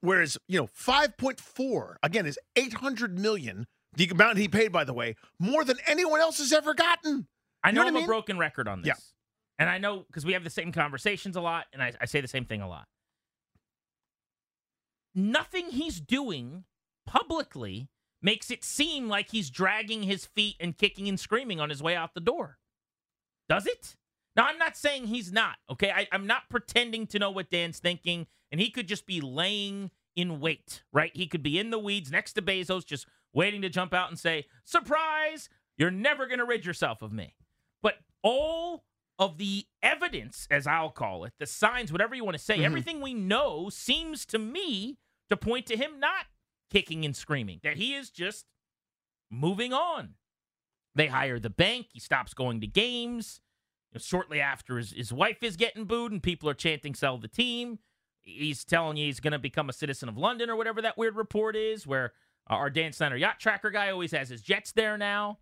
[0.00, 5.14] Whereas, you know, 5.4, again, is 800 million, the amount he paid, by the way,
[5.38, 7.26] more than anyone else has ever gotten.
[7.62, 8.06] I know, You know I'm I a mean?
[8.06, 8.88] broken record on this.
[8.88, 8.94] Yeah.
[9.58, 12.20] And I know because we have the same conversations a lot, and I, I say
[12.20, 12.88] the same thing a lot.
[15.14, 16.64] Nothing he's doing
[17.06, 17.88] publicly
[18.20, 21.96] makes it seem like he's dragging his feet and kicking and screaming on his way
[21.96, 22.58] out the door.
[23.48, 23.96] Does it?
[24.36, 25.90] Now, I'm not saying he's not, okay?
[25.90, 29.90] I, I'm not pretending to know what Dan's thinking, and he could just be laying
[30.16, 31.10] in wait, right?
[31.14, 34.18] He could be in the weeds next to Bezos, just waiting to jump out and
[34.18, 35.48] say, Surprise!
[35.76, 37.34] You're never going to rid yourself of me.
[37.82, 38.84] But all
[39.18, 42.64] of the evidence, as I'll call it, the signs, whatever you want to say, Mhm.
[42.64, 44.98] everything we know seems to me
[45.32, 46.26] to point to him not
[46.70, 48.46] kicking and screaming, that he is just
[49.30, 50.10] moving on.
[50.94, 51.86] They hire the bank.
[51.92, 53.40] He stops going to games.
[53.90, 57.18] You know, shortly after, his, his wife is getting booed, and people are chanting, sell
[57.18, 57.78] the team.
[58.20, 61.16] He's telling you he's going to become a citizen of London or whatever that weird
[61.16, 62.12] report is, where
[62.46, 65.38] our Dan Snyder yacht tracker guy always has his jets there now.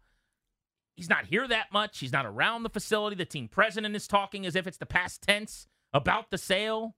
[0.94, 1.98] He's not here that much.
[1.98, 3.16] He's not around the facility.
[3.16, 6.94] The team president is talking as if it's the past tense about the sale.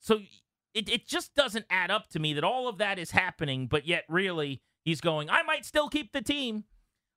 [0.00, 0.20] So
[0.74, 3.86] it, it just doesn't add up to me that all of that is happening, but
[3.86, 6.64] yet really he's going, I might still keep the team.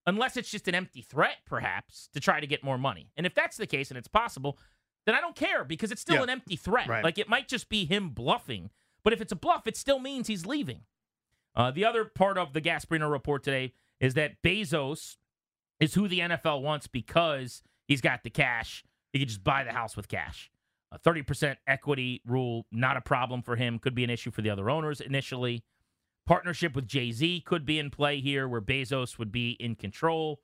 [0.07, 3.09] Unless it's just an empty threat, perhaps, to try to get more money.
[3.17, 4.59] And if that's the case and it's possible,
[5.07, 6.23] then I don't care because it's still Yeah.
[6.23, 6.87] an empty threat.
[6.87, 7.03] Right.
[7.03, 8.69] Like it might just be him bluffing.
[9.03, 10.81] But if it's a bluff, it still means he's leaving.
[11.55, 15.15] Uh, the other part of the Gasparino report today is that Bezos
[15.79, 18.83] is who the NFL wants because he's got the cash.
[19.11, 20.51] He could just buy the house with cash.
[20.95, 23.79] A 30% equity rule, not a problem for him.
[23.79, 25.63] Could be an issue for the other owners initially.
[26.25, 30.39] Partnership with Jay Z could be in play here where Bezos would be in control.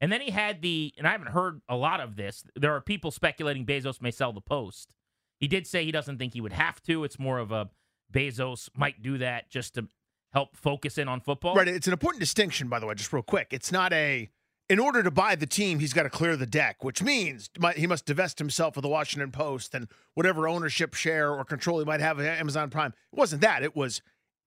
[0.00, 2.44] And then he had the, and I haven't heard a lot of this.
[2.56, 4.92] There are people speculating Bezos may sell the Post.
[5.38, 7.04] He did say he doesn't think he would have to.
[7.04, 7.68] It's more of a
[8.10, 9.88] Bezos might do that just to
[10.32, 11.54] help focus in on football.
[11.54, 11.68] Right.
[11.68, 13.48] It's an important distinction, by the way, just real quick.
[13.50, 14.30] It's not a,
[14.70, 17.88] in order to buy the team, he's got to clear the deck, which means he
[17.88, 22.00] must divest himself of the Washington Post and whatever ownership share or control he might
[22.00, 22.94] have of Amazon Prime.
[23.12, 23.64] It wasn't that.
[23.64, 24.00] It was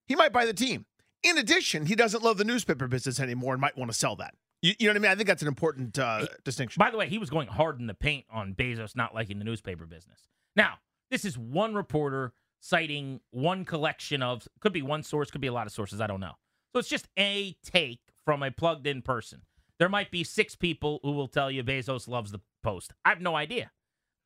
[0.07, 0.85] he might buy the team.
[1.23, 4.33] In addition, he doesn't love the newspaper business anymore and might want to sell that.
[4.61, 5.11] You, you know what I mean?
[5.11, 6.79] I think that's an important uh, distinction.
[6.79, 9.45] By the way, he was going hard in the paint on Bezos not liking the
[9.45, 10.21] newspaper business.
[10.55, 10.75] Now,
[11.11, 12.31] this is one reporter
[12.61, 16.07] citing one collection of, could be one source, could be a lot of sources, I
[16.07, 16.33] don't know.
[16.71, 19.41] So it's just a take from a plugged in person.
[19.83, 22.93] There might be six people who will tell you Bezos loves the post.
[23.03, 23.69] I have no idea.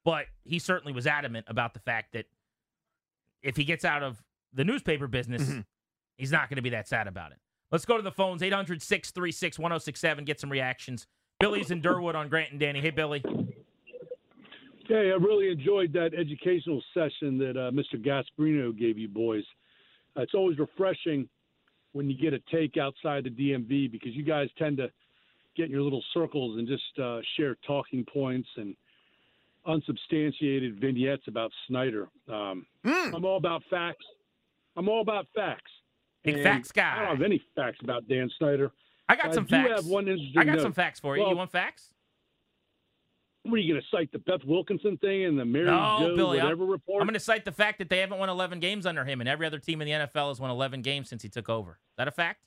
[0.06, 2.28] But he certainly was adamant about the fact that
[3.42, 4.22] if he gets out of
[4.54, 5.66] the newspaper business, Mhm.
[6.16, 7.40] he's not going to be that sad about it.
[7.72, 11.08] Let's go to the phones 800 636 1067, get some reactions.
[11.40, 12.80] Billy's in Derwood on Grant and Danny.
[12.80, 13.24] Hey, Billy.
[14.88, 17.96] Hey, I really enjoyed that educational session that uh, Mr.
[17.96, 19.44] Gasparino gave you boys.
[20.16, 21.28] Uh, it's always refreshing
[21.94, 24.92] when you get a take outside the DMV because you guys tend to
[25.58, 28.76] get in your little circles and just uh, share talking points and
[29.66, 32.08] unsubstantiated vignettes about Snyder.
[32.30, 33.14] Um, Mm.
[33.16, 34.06] I'm all about facts.
[34.78, 35.72] I'm all about facts.
[36.24, 38.72] Big And facts I don't have any facts about Dan Snyder.
[39.10, 39.70] I got I some facts.
[39.70, 40.62] have one interesting I got note.
[40.62, 41.28] some facts for you.
[41.28, 41.94] you want facts?
[43.44, 46.16] What are you going to cite the Beth Wilkinson thing and the Mary No, Jo
[46.16, 47.02] Billy, I'm- whatever report?
[47.02, 49.30] I'm going to cite the fact that they haven't won 11 games under him, and
[49.30, 51.72] every other team in the NFL has won 11 games since he took over.
[51.72, 52.44] Is that a fact?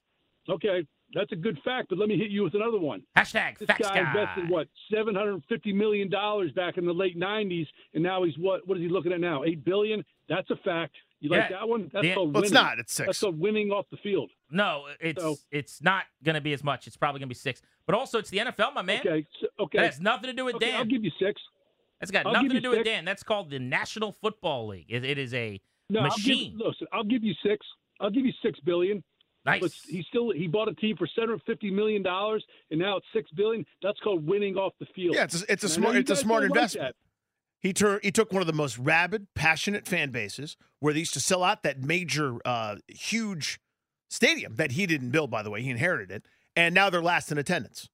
[0.49, 3.03] Okay, that's a good fact, but let me hit you with another one.
[3.17, 4.11] Hashtag This facts guy guy.
[4.11, 8.37] invested what seven hundred fifty million dollars back in the late '90s, and now he's
[8.39, 8.67] what?
[8.67, 9.45] What is he looking at now?
[9.45, 10.05] Eight billion.
[10.29, 10.95] That's a fact.
[11.21, 11.59] You like Yeah.
[11.59, 11.91] that one?
[11.93, 12.15] That's Yeah.
[12.15, 12.79] called Well, it's not.
[12.79, 13.07] It's six.
[13.07, 13.25] That's six.
[13.25, 14.31] called winning off the field.
[14.51, 16.87] No, it's So- it's not going to be as much.
[16.87, 17.61] It's probably going to be six.
[17.85, 19.01] But also, it's the NFL, my man.
[19.01, 19.79] Okay, so, okay.
[19.79, 20.79] That has nothing to do with okay, Dan.
[20.79, 21.41] I'll give you six.
[21.99, 22.85] That's got I'll nothing to you do with.
[22.85, 23.05] Dan.
[23.05, 24.87] That's called the National Football League.
[24.89, 26.53] It, it is a No, machine.
[26.55, 27.67] I'll give, listen, I'll give you six.
[28.01, 29.03] I'll give you six billion.
[29.51, 29.61] Nice.
[29.61, 32.97] But he still he bought a team for seven hundred fifty million dollars, and now
[32.97, 33.65] it's six billion.
[33.83, 35.15] That's called winning off the field.
[35.15, 36.97] Yeah, it's a, it's a And I know smart it's a smart don't like investment.
[37.61, 41.13] He tur- he took one of the most rabid, passionate fan bases where they used
[41.13, 43.61] to sell out that major, uh, huge
[44.09, 45.61] stadium that he didn't build, by the way.
[45.61, 46.25] He inherited it.
[46.57, 47.91] And now they're last in attendance.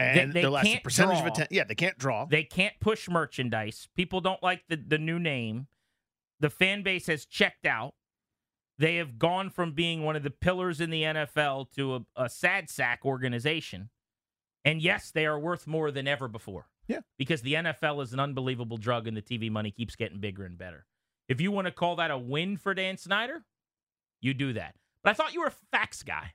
[0.00, 1.32] And they are last in can't percentage of draw.
[1.32, 1.52] attendance.
[1.52, 2.24] Yeah, they can't draw.
[2.26, 3.88] They can't push merchandise.
[3.96, 5.68] People don't like the, the new name.
[6.40, 7.94] The fan base has checked out.
[8.78, 12.28] They have gone from being one of the pillars in the NFL to a, a
[12.28, 13.90] sad sack organization.
[14.64, 16.66] And yes, they are worth more than ever before.
[16.86, 17.00] Yeah.
[17.18, 20.56] Because the NFL is an unbelievable drug and the TV money keeps getting bigger and
[20.56, 20.86] better.
[21.28, 23.42] If you want to call that a win for Dan Snyder,
[24.20, 24.74] you do that.
[25.04, 26.32] But I thought you were a facts guy.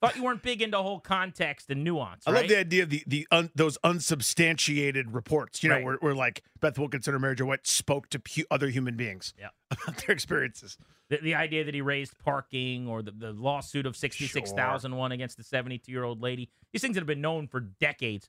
[0.00, 2.24] thought you weren't big into whole context and nuance.
[2.26, 5.62] I love the idea of the the un, those unsubstantiated reports.
[5.62, 5.84] You know, Right.
[5.84, 9.34] where, where like Beth Wilkinson or Mary Jo White spoke to pu- other human beings
[9.38, 9.48] Yeah.
[9.70, 10.76] about their experiences.
[11.12, 15.44] The, the idea that he raised parking or the, the lawsuit of 66,001 against the
[15.44, 16.48] 72 year old lady.
[16.72, 18.28] These things that have been known for decades.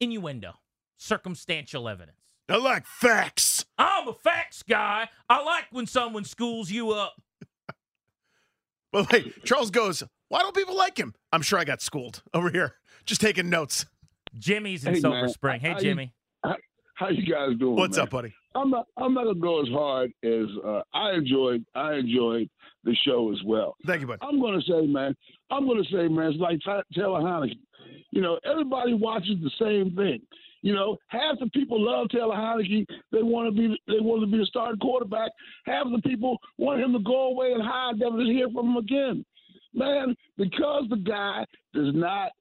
[0.00, 0.52] Innuendo,
[0.96, 2.20] circumstantial evidence.
[2.48, 3.64] I like facts.
[3.76, 5.08] I'm a facts guy.
[5.28, 7.14] I like when someone schools you up.
[8.90, 11.14] But wait, Charles goes, why don't people like him?
[11.30, 13.84] I'm sure I got schooled over here, just taking notes.
[14.38, 15.28] Jimmy's in Hey, Silver man.
[15.28, 15.60] Spring.
[15.60, 16.14] Hey, How you- Jimmy.
[16.94, 17.76] How you guys doing?
[17.76, 18.04] What's man?
[18.04, 18.34] up, buddy?
[18.54, 18.86] I'm not.
[18.96, 21.64] I'm not gonna go as hard as uh, I enjoyed.
[21.74, 22.48] I enjoyed
[22.84, 23.76] the show as well.
[23.86, 24.18] Thank you, bud.
[24.22, 25.14] I'm gonna say, man.
[25.50, 26.32] I'm gonna say, man.
[26.32, 27.58] It's like Ty- Taylor Heinicke.
[28.10, 30.20] You know, everybody watches the same thing.
[30.62, 32.86] You know, half the people love Taylor Heinicke.
[33.12, 33.80] They want to be.
[33.86, 35.30] They want to be the starting quarterback.
[35.66, 38.76] Half the people want him to go away and hide, never to hear from him
[38.76, 39.24] again.
[39.74, 42.32] Man, because the guy does not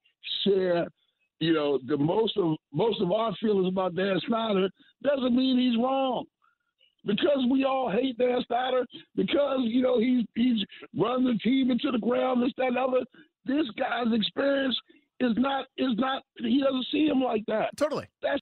[0.43, 0.87] share
[1.39, 4.69] you know, the most of most of our feelings about Dan Snyder
[5.04, 6.26] doesn't mean he's wrong.
[7.06, 10.65] Because we all hate Dan Snyder, because you know he's he's
[10.97, 13.06] run the team into the ground, this, that, and other.
[13.45, 14.78] This guy's experience
[15.19, 16.23] is not is not.
[16.38, 17.69] He doesn't see him like that.
[17.78, 18.08] Totally.
[18.21, 18.41] That's-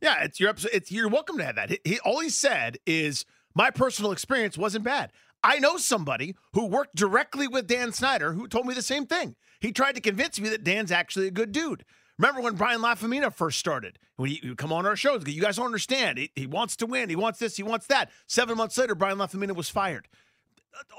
[0.00, 0.70] yeah, it's your episode.
[0.72, 1.70] It's you're welcome to have that.
[1.70, 5.10] He, he all he said is my personal experience wasn't bad.
[5.42, 9.36] I know somebody who worked directly with Dan Snyder who told me the same thing.
[9.60, 11.84] He tried to convince me that Dan's actually a good dude.
[12.20, 13.98] Remember when Brian Lafemina first started?
[14.16, 16.18] When he, would come on our shows, you guys don't understand.
[16.18, 17.08] He, he wants to win.
[17.08, 17.56] He wants this.
[17.56, 18.10] He wants that.
[18.26, 20.06] Seven months later, Brian Lafemina was fired.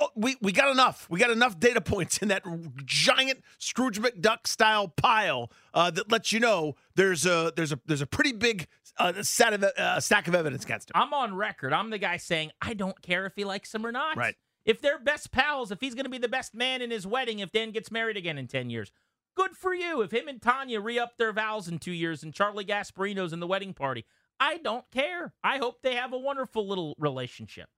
[0.01, 1.07] Oh, we we got enough.
[1.11, 2.43] We got enough data points in that
[2.85, 8.01] giant Scrooge McDuck style pile uh, that lets you know there's a there's a there's
[8.01, 10.93] a pretty big uh, set of uh, stack of evidence against him.
[10.95, 11.71] I'm on record.
[11.71, 14.17] I'm the guy saying I don't care if he likes him or not.
[14.17, 14.35] Right.
[14.65, 17.39] If they're best pals, if he's going to be the best man in his wedding,
[17.39, 18.91] if Dan gets married again in 10 years,
[19.35, 20.01] good for you.
[20.01, 23.39] If him and Tanya re up their vows in two years and Charlie Gasparino's in
[23.39, 24.05] the wedding party,
[24.39, 25.33] I don't care.
[25.43, 27.69] I hope they have a wonderful little relationship.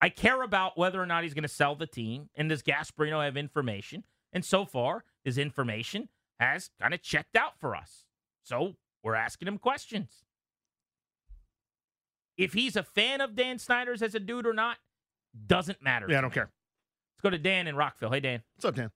[0.00, 3.24] I care about whether or not he's going to sell the team and does Gasparino
[3.24, 4.04] have information.
[4.32, 6.08] And so far, his information
[6.40, 8.06] has kind of checked out for us.
[8.42, 10.24] So we're asking him questions.
[12.36, 14.78] If he's a fan of Dan Snyder's as a dude or not,
[15.46, 16.06] doesn't matter.
[16.08, 16.34] Yeah, I don't me.
[16.34, 16.50] care.
[17.14, 18.10] Let's go to Dan in Rockville.
[18.10, 18.42] Hey, Dan.
[18.56, 18.90] What's up, Dan?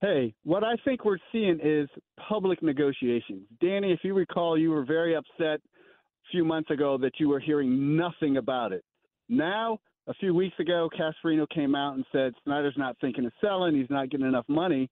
[0.00, 1.86] Hey, what I think we're seeing is
[2.26, 3.42] public negotiations.
[3.60, 7.38] Danny, if you recall, you were very upset a few months ago that you were
[7.38, 8.82] hearing nothing about it.
[9.28, 13.76] Now, a few weeks ago, Gasparino came out and said Snyder's not thinking of selling,
[13.76, 14.88] he's not getting enough money.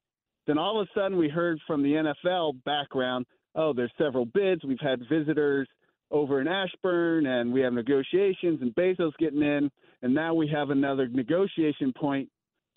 [0.47, 4.63] Then all of a sudden, we heard from the NFL background, oh, there's several bids.
[4.63, 5.69] We've had visitors
[6.11, 9.71] over in Ashburn, and we have negotiations, and Bezos getting in,
[10.03, 12.29] and now we have another negotiation point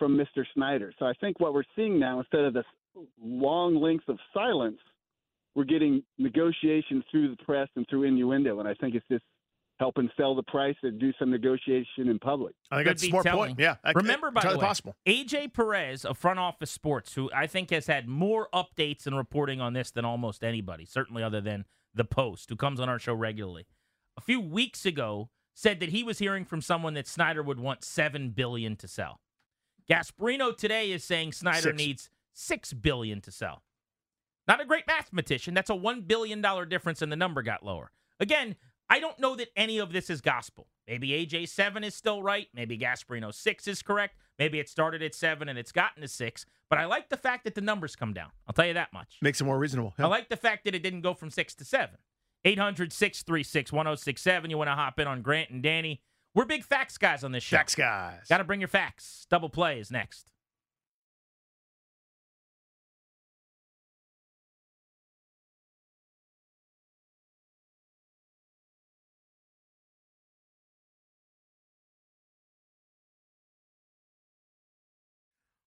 [0.01, 0.43] from Mr.
[0.55, 0.91] Snyder.
[0.97, 2.65] So I think what we're seeing now, instead of this
[3.23, 4.79] long lengths of silence,
[5.53, 9.23] we're getting negotiations through the press and through innuendo, and I think it's just
[9.79, 12.55] helping sell the price and do some negotiation in public.
[12.71, 13.49] I think Could that's a smart telling.
[13.49, 13.59] point.
[13.59, 13.75] Yeah.
[13.83, 14.95] I- Remember, by the way, possible.
[15.07, 19.61] AJ Perez of Front Office Sports, who I think has had more updates and reporting
[19.61, 23.13] on this than almost anybody, certainly other than the Post, who comes on our show
[23.13, 23.67] regularly.
[24.17, 27.83] A few weeks ago, said that he was hearing from someone that Snyder would want
[27.83, 29.19] seven billion to sell.
[29.89, 31.77] Gasparino today is saying Snyder Six.
[31.77, 33.63] needs six billion to sell.
[34.47, 35.53] Not a great mathematician.
[35.53, 37.91] That's a one billion dollar difference, and the number got lower.
[38.19, 38.55] Again,
[38.89, 40.67] I don't know that any of this is gospel.
[40.87, 42.47] Maybe AJ seven is still right.
[42.53, 44.17] Maybe Gasparino six is correct.
[44.37, 46.45] Maybe it started at seven and it's gotten to six.
[46.69, 48.29] But I like the fact that the numbers come down.
[48.47, 49.17] I'll tell you that much.
[49.21, 49.93] Makes it more reasonable.
[49.97, 51.97] I like the fact that it didn't go from six to seven.
[52.43, 54.49] 800 636 1067.
[54.49, 56.01] You want to hop in on Grant and Danny.
[56.33, 57.57] We're big facts guys on this show.
[57.57, 58.27] Facts guys.
[58.29, 59.27] Got to bring your facts.
[59.29, 60.31] Double play is next.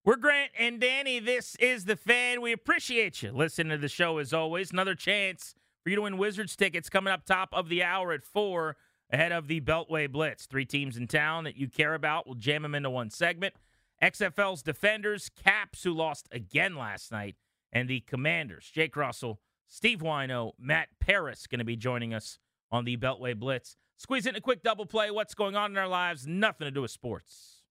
[0.07, 1.19] We're Grant and Danny.
[1.19, 2.43] This is the fan.
[2.43, 4.71] We appreciate you listening to the show as always.
[4.71, 8.23] Another chance for you to win Wizards tickets coming up top of the hour at
[8.23, 8.77] four
[9.15, 10.45] ahead of the Beltway Blitz.
[10.45, 12.27] Three teams in town that you care about.
[12.27, 13.55] We'll jam them into one segment.
[14.03, 17.37] XFL's defenders, Caps, who lost again last night,
[17.73, 22.39] and the Commanders, Jake Russell, Steve Wino, Matt Paris, going to be joining us
[22.71, 23.77] on the Beltway Blitz.
[23.97, 25.11] Squeeze in a quick double play.
[25.11, 26.27] What's going on in our lives?
[26.27, 27.63] Nothing to do with sports.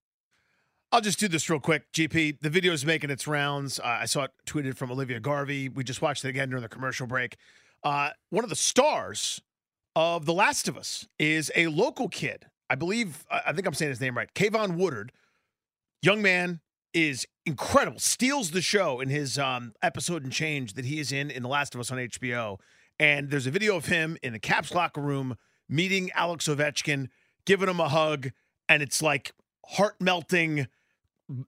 [0.94, 2.40] I'll just do this real quick, GP.
[2.40, 3.80] The video is making its rounds.
[3.80, 5.68] Uh, I saw it tweeted from Olivia Garvey.
[5.68, 7.36] We just watched it again during the commercial break.
[7.84, 9.42] Uh, one of the stars
[9.96, 12.48] of The Last of Us is a local kid.
[12.70, 14.34] I believe, I think I'm saying his name right.
[14.34, 15.12] Keivonn Woodard.
[16.02, 16.62] Young man
[16.94, 18.00] is incredible.
[18.00, 21.50] Steals the show in his um, episode and change that he is in in The
[21.50, 22.60] Last of Us on HBO.
[23.00, 25.36] And there's a video of him in the Caps locker room
[25.70, 27.08] meeting Alex Ovechkin,
[27.46, 28.32] giving him a hug.
[28.70, 29.34] And it's like
[29.66, 30.68] heart melting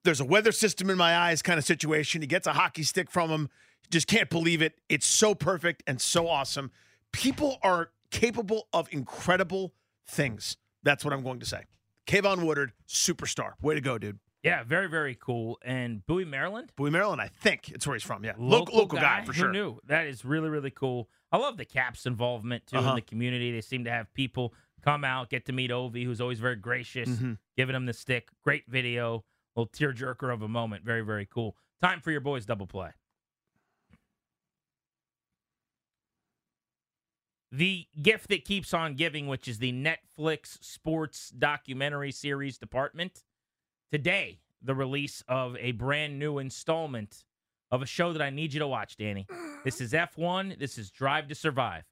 [0.03, 2.21] there's a weather system in my eyes kind of situation.
[2.21, 3.49] He gets a hockey stick from him.
[3.91, 4.79] Just can't believe it.
[4.89, 6.71] It's so perfect and so awesome.
[7.11, 9.74] People are capable of incredible
[10.07, 10.57] things.
[10.84, 11.63] That's what I'm going to say.
[12.07, 13.53] Keivonn Woodard, superstar.
[13.61, 14.20] Way to go, dude.
[14.43, 15.57] Yeah, very, very cool.
[15.63, 16.72] And Bowie, Maryland?
[16.76, 18.24] Bowie, Maryland, I think it's where he's from.
[18.24, 18.34] Yeah.
[18.38, 19.51] Local, local guy, for Who sure.
[19.51, 19.80] knew?
[19.88, 21.09] That is really, really cool.
[21.32, 22.89] I love the Caps involvement, too, Uh-huh.
[22.91, 23.51] in the community.
[23.51, 24.53] They seem to have people
[24.84, 27.39] come out, get to meet Ovi, who's always very gracious, Mhm.
[27.57, 28.30] giving him the stick.
[28.43, 29.26] Great video.
[29.55, 30.86] Little tearjerker of a moment.
[30.86, 31.57] Very, very cool.
[31.82, 32.91] Time for your boys' double play.
[37.55, 43.23] The gift that keeps on giving, which is the Netflix sports documentary series department.
[43.93, 47.23] Today, the release of a brand new installment
[47.71, 49.25] of a show that I need you to watch, Danny.
[49.63, 50.59] This is F1.
[50.59, 51.83] This is Drive to Survive.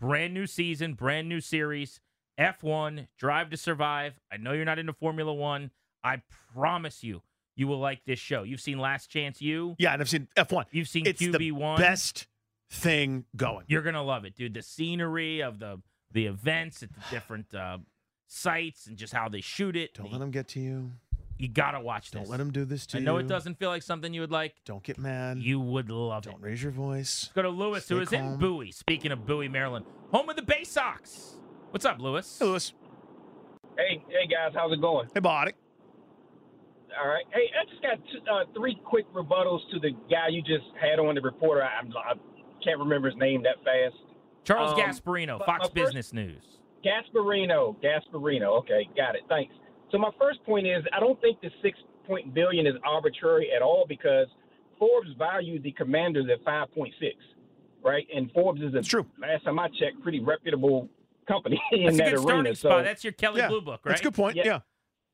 [0.00, 2.00] Brand new season, brand new series.
[2.36, 4.18] F1, Drive to Survive.
[4.32, 5.70] I know you're not into Formula One.
[6.02, 7.22] I promise you,
[7.54, 8.42] you will like this show.
[8.42, 9.76] You've seen Last Chance U.
[9.78, 10.64] Yeah, and I've seen F1.
[10.72, 11.08] You've seen QB1.
[11.10, 11.78] It's the QB1.
[11.78, 12.26] best
[12.72, 13.64] thing going.
[13.68, 14.54] You're gonna love it, dude.
[14.54, 17.78] The scenery of the the events at the different uh,
[18.26, 19.94] sites and just how they shoot it.
[19.94, 20.90] Don't let them get to you.
[21.38, 22.20] You gotta watch this.
[22.20, 22.98] Don't let them do this to you.
[22.98, 23.06] I you.
[23.06, 24.54] know it doesn't feel like something you would like.
[24.64, 25.38] Don't get mad.
[25.38, 26.30] You would love it.
[26.30, 27.24] Don't raise your voice.
[27.24, 28.36] Let's go to Lewis, who Stay is in.
[28.38, 28.72] Bowie.
[28.72, 31.36] Speaking of Bowie, Maryland, home of the Bay Sox.
[31.70, 32.38] What's up, Lewis?
[32.38, 32.72] Hey, Lewis.
[33.76, 35.08] Hey, hey guys, how's it going?
[35.14, 35.52] Hey, Body.
[37.00, 37.24] All right.
[37.32, 40.98] Hey, I just got t- uh, three quick rebuttals to the guy you just had
[40.98, 41.62] on the reporter.
[41.64, 42.14] I, I
[42.64, 43.96] can't remember his name that fast.
[44.44, 46.42] Charles Um, Gasparino, Fox my first- Business News.
[46.84, 47.76] Gasparino.
[47.82, 48.58] Gasparino.
[48.60, 49.22] Okay, got it.
[49.28, 49.54] Thanks.
[49.90, 53.62] So my first point is I don't think the six point billion is arbitrary at
[53.62, 54.26] all because
[54.78, 57.14] Forbes valued the Commanders at five point six,
[57.84, 58.06] right?
[58.14, 59.06] And Forbes is a It's true.
[59.20, 60.88] last time I checked, pretty reputable
[61.28, 62.20] company in That's a good arena.
[62.22, 62.84] starting so spot.
[62.84, 63.90] That's your Kelly Yeah, Blue Book, right?
[63.92, 64.36] That's a good point.
[64.36, 64.44] Yeah.
[64.44, 64.58] Yeah.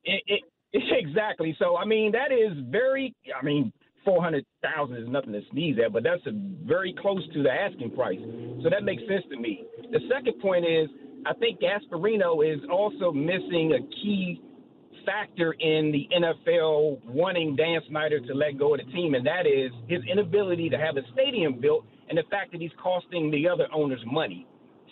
[0.05, 0.43] It, it,
[1.05, 1.55] exactly.
[1.59, 3.13] So I mean, that is very.
[3.39, 3.71] I mean,
[4.05, 6.21] four hundred thousand is nothing to sneeze at, but that's
[6.65, 8.19] very close to the asking price.
[8.63, 9.63] So that makes sense to me.
[9.91, 10.89] The second point is,
[11.25, 14.41] I think Gasparino is also missing a key
[15.05, 19.47] factor in the NFL wanting Dan Snyder to let go of the team, and that
[19.47, 23.47] is his inability to have a stadium built and the fact that he's costing the
[23.47, 24.45] other owners money.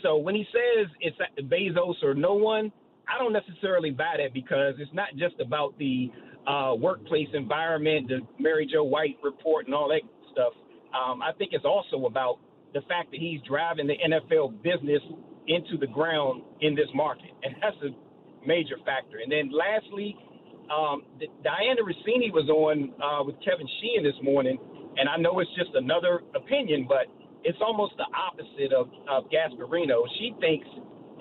[0.04, 2.72] So when he says it's Bezos or no one,
[3.08, 6.12] I don't necessarily buy that because it's not just about the
[6.48, 10.54] uh, workplace environment, the Mary Jo White report, and all that stuff.
[10.96, 12.40] Um, I think it's also about
[12.74, 15.02] the fact that he's driving the NFL business
[15.48, 19.20] into the ground in this market, and that's a major factor.
[19.20, 20.16] And then lastly,
[20.72, 24.58] um, Dianna Russini was on uh, with Kevin Sheehan this morning,
[24.98, 27.08] and I know it's just another opinion, but
[27.44, 30.04] it's almost the opposite of, of Gasparino.
[30.20, 30.68] She thinks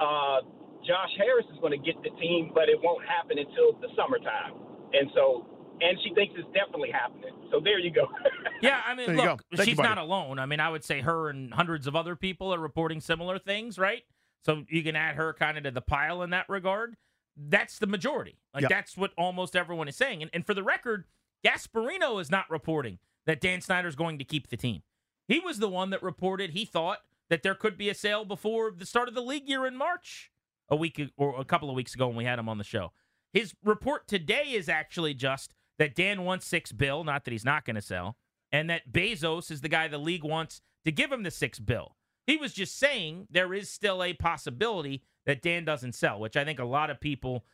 [0.01, 0.43] uh,
[0.87, 4.66] Josh Harris is going to get the team, but it won't happen until the summertime.
[4.93, 5.47] And so,
[5.81, 7.33] and she thinks it's definitely happening.
[7.51, 8.07] So there you go.
[8.63, 9.37] Yeah, I mean, look, go.
[9.55, 10.39] Thank you, she's not alone.
[10.39, 13.79] I mean, I would say her and hundreds of other people are reporting similar things,
[13.79, 14.03] right?
[14.47, 16.97] So you can add her kind of to the pile in that regard.
[17.37, 18.39] That's the majority.
[18.55, 18.69] Like Yeah.
[18.71, 20.23] that's what almost everyone is saying.
[20.23, 21.05] And, and for the record,
[21.45, 24.83] Gasparino is not reporting that Dan Snyder's going to keep the team.
[25.29, 28.71] He was the one that reported he thought that there could be a sale before
[28.71, 30.31] the start of the league year in March,
[30.71, 32.93] a week or a couple of weeks ago when we had him on the show.
[33.37, 37.67] His report today is actually just that Dan wants six bill, not that he's not
[37.67, 38.17] going to sell,
[38.51, 41.97] and that Bezos is the guy the league wants to give him the six bill.
[42.27, 46.47] He was just saying there is still a possibility that Dan doesn't sell, which I
[46.47, 47.45] think a lot of people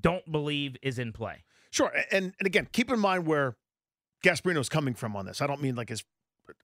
[0.00, 1.44] don't believe is in play.
[1.70, 1.92] Sure.
[2.10, 3.56] And and again, keep in mind where
[4.24, 5.40] Gasparino's coming from on this.
[5.40, 6.02] I don't mean like his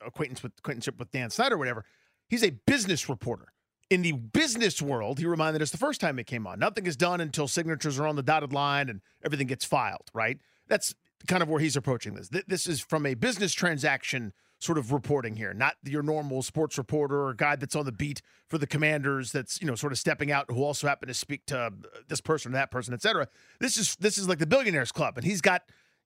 [0.05, 1.85] acquaintance with acquaintanceship with Dan Snyder or whatever.
[2.29, 3.53] He's a business reporter.
[3.91, 6.59] In the business world, he reminded us the first time it came on.
[6.59, 10.39] Nothing is done until signatures are on the dotted line and everything gets filed, right?
[10.68, 10.95] That's
[11.26, 12.28] kind of where he's approaching this.
[12.28, 17.26] This is from a business transaction sort of reporting here, not your normal sports reporter
[17.26, 20.32] or guy that's on the beat for the commanders that's, you know, sort of stepping
[20.32, 21.70] out who also happened to speak to uh,
[22.09, 23.28] this person or that person, et cetera.
[23.61, 25.62] This is this is like the billionaires club and he's got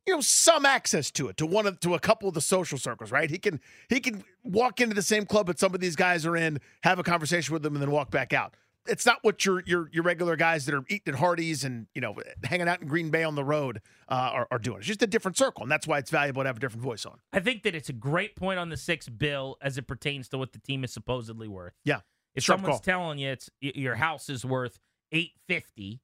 [0.09, 2.79] you know some access to it to one of to a couple of the social
[2.79, 5.95] circles right he can he can walk into the same club that some of these
[5.97, 8.55] guys are in have a conversation with them and then walk back out
[8.87, 12.01] it's not what your your your regular guys that are eating at Hardee's and you
[12.01, 14.79] know hanging out in Green Bay on the road uh, are, are doing.
[14.79, 17.05] It's just a different circle, and that's why it's valuable to have a different voice
[17.05, 17.19] on.
[17.31, 20.39] I think that it's a great point on the six bill as it pertains to
[20.39, 21.75] what the team is supposedly worth.
[21.85, 22.01] Yeah,
[22.35, 22.81] if Sharp someone's call.
[22.81, 24.79] telling you it's your house is worth
[25.13, 26.01] eight fifty,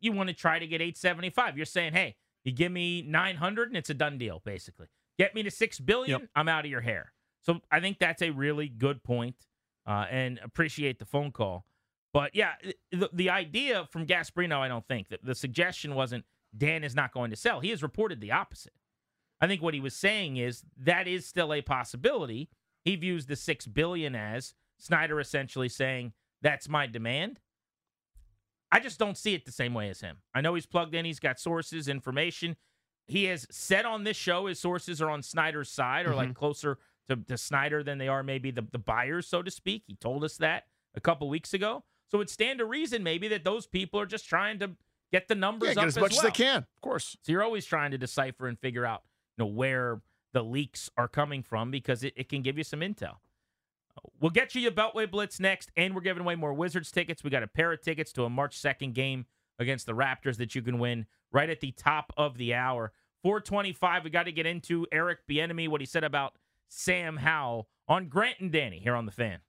[0.00, 1.58] you want to try to get eight seventy five.
[1.58, 4.86] You're saying, hey, you give me nine hundred and it's a done deal, basically.
[5.18, 6.30] Get me to six billion, Yep.
[6.34, 7.12] I'm out of your hair.
[7.42, 9.36] So I think that's a really good point,
[9.86, 11.66] uh, and appreciate the phone call.
[12.12, 12.52] But yeah,
[12.90, 16.24] the, the idea from Gasparino, I don't think that the suggestion wasn't
[16.56, 17.60] Dan is not going to sell.
[17.60, 18.74] He has reported the opposite.
[19.40, 22.48] I think what he was saying is that is still a possibility.
[22.84, 26.12] He views the six billion as Snyder essentially saying
[26.42, 27.40] that's my demand.
[28.72, 30.16] I just don't see it the same way as him.
[30.34, 32.56] I know he's plugged in, he's got sources, information.
[33.06, 36.38] He has said on this show his sources are on Snyder's side or like mm-hmm.
[36.38, 39.84] closer to, to Snyder than they are maybe the, the buyers, so to speak.
[39.86, 40.64] He told us that
[40.94, 41.84] a couple weeks ago.
[42.10, 44.70] So it stand to reason maybe that those people are just trying to
[45.10, 47.16] get the numbers Yeah, up get as much as they can, of course.
[47.22, 49.02] So you're always trying to decipher and figure out,
[49.36, 50.00] you know, where
[50.32, 53.16] the leaks are coming from because it, it can give you some intel.
[54.20, 57.22] We'll get you your Beltway Blitz next, and we're giving away more Wizards tickets.
[57.22, 59.26] We got a pair of tickets to a March 2nd game
[59.58, 62.92] against the Raptors that you can win right at the top of the hour.
[63.22, 66.34] 425, we got to get into Eric Bieniemy, what he said about
[66.68, 69.40] Sam Howell on Grant and Danny here on The Fan.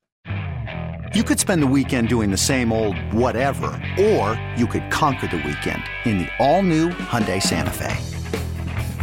[1.15, 3.67] You could spend the weekend doing the same old whatever,
[3.99, 7.95] or you could conquer the weekend in the all-new Hyundai Santa Fe.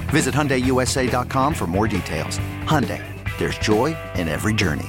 [0.08, 2.38] Visit HyundaiUSA.com for more details.
[2.64, 3.02] Hyundai,
[3.38, 4.88] there's joy in every journey.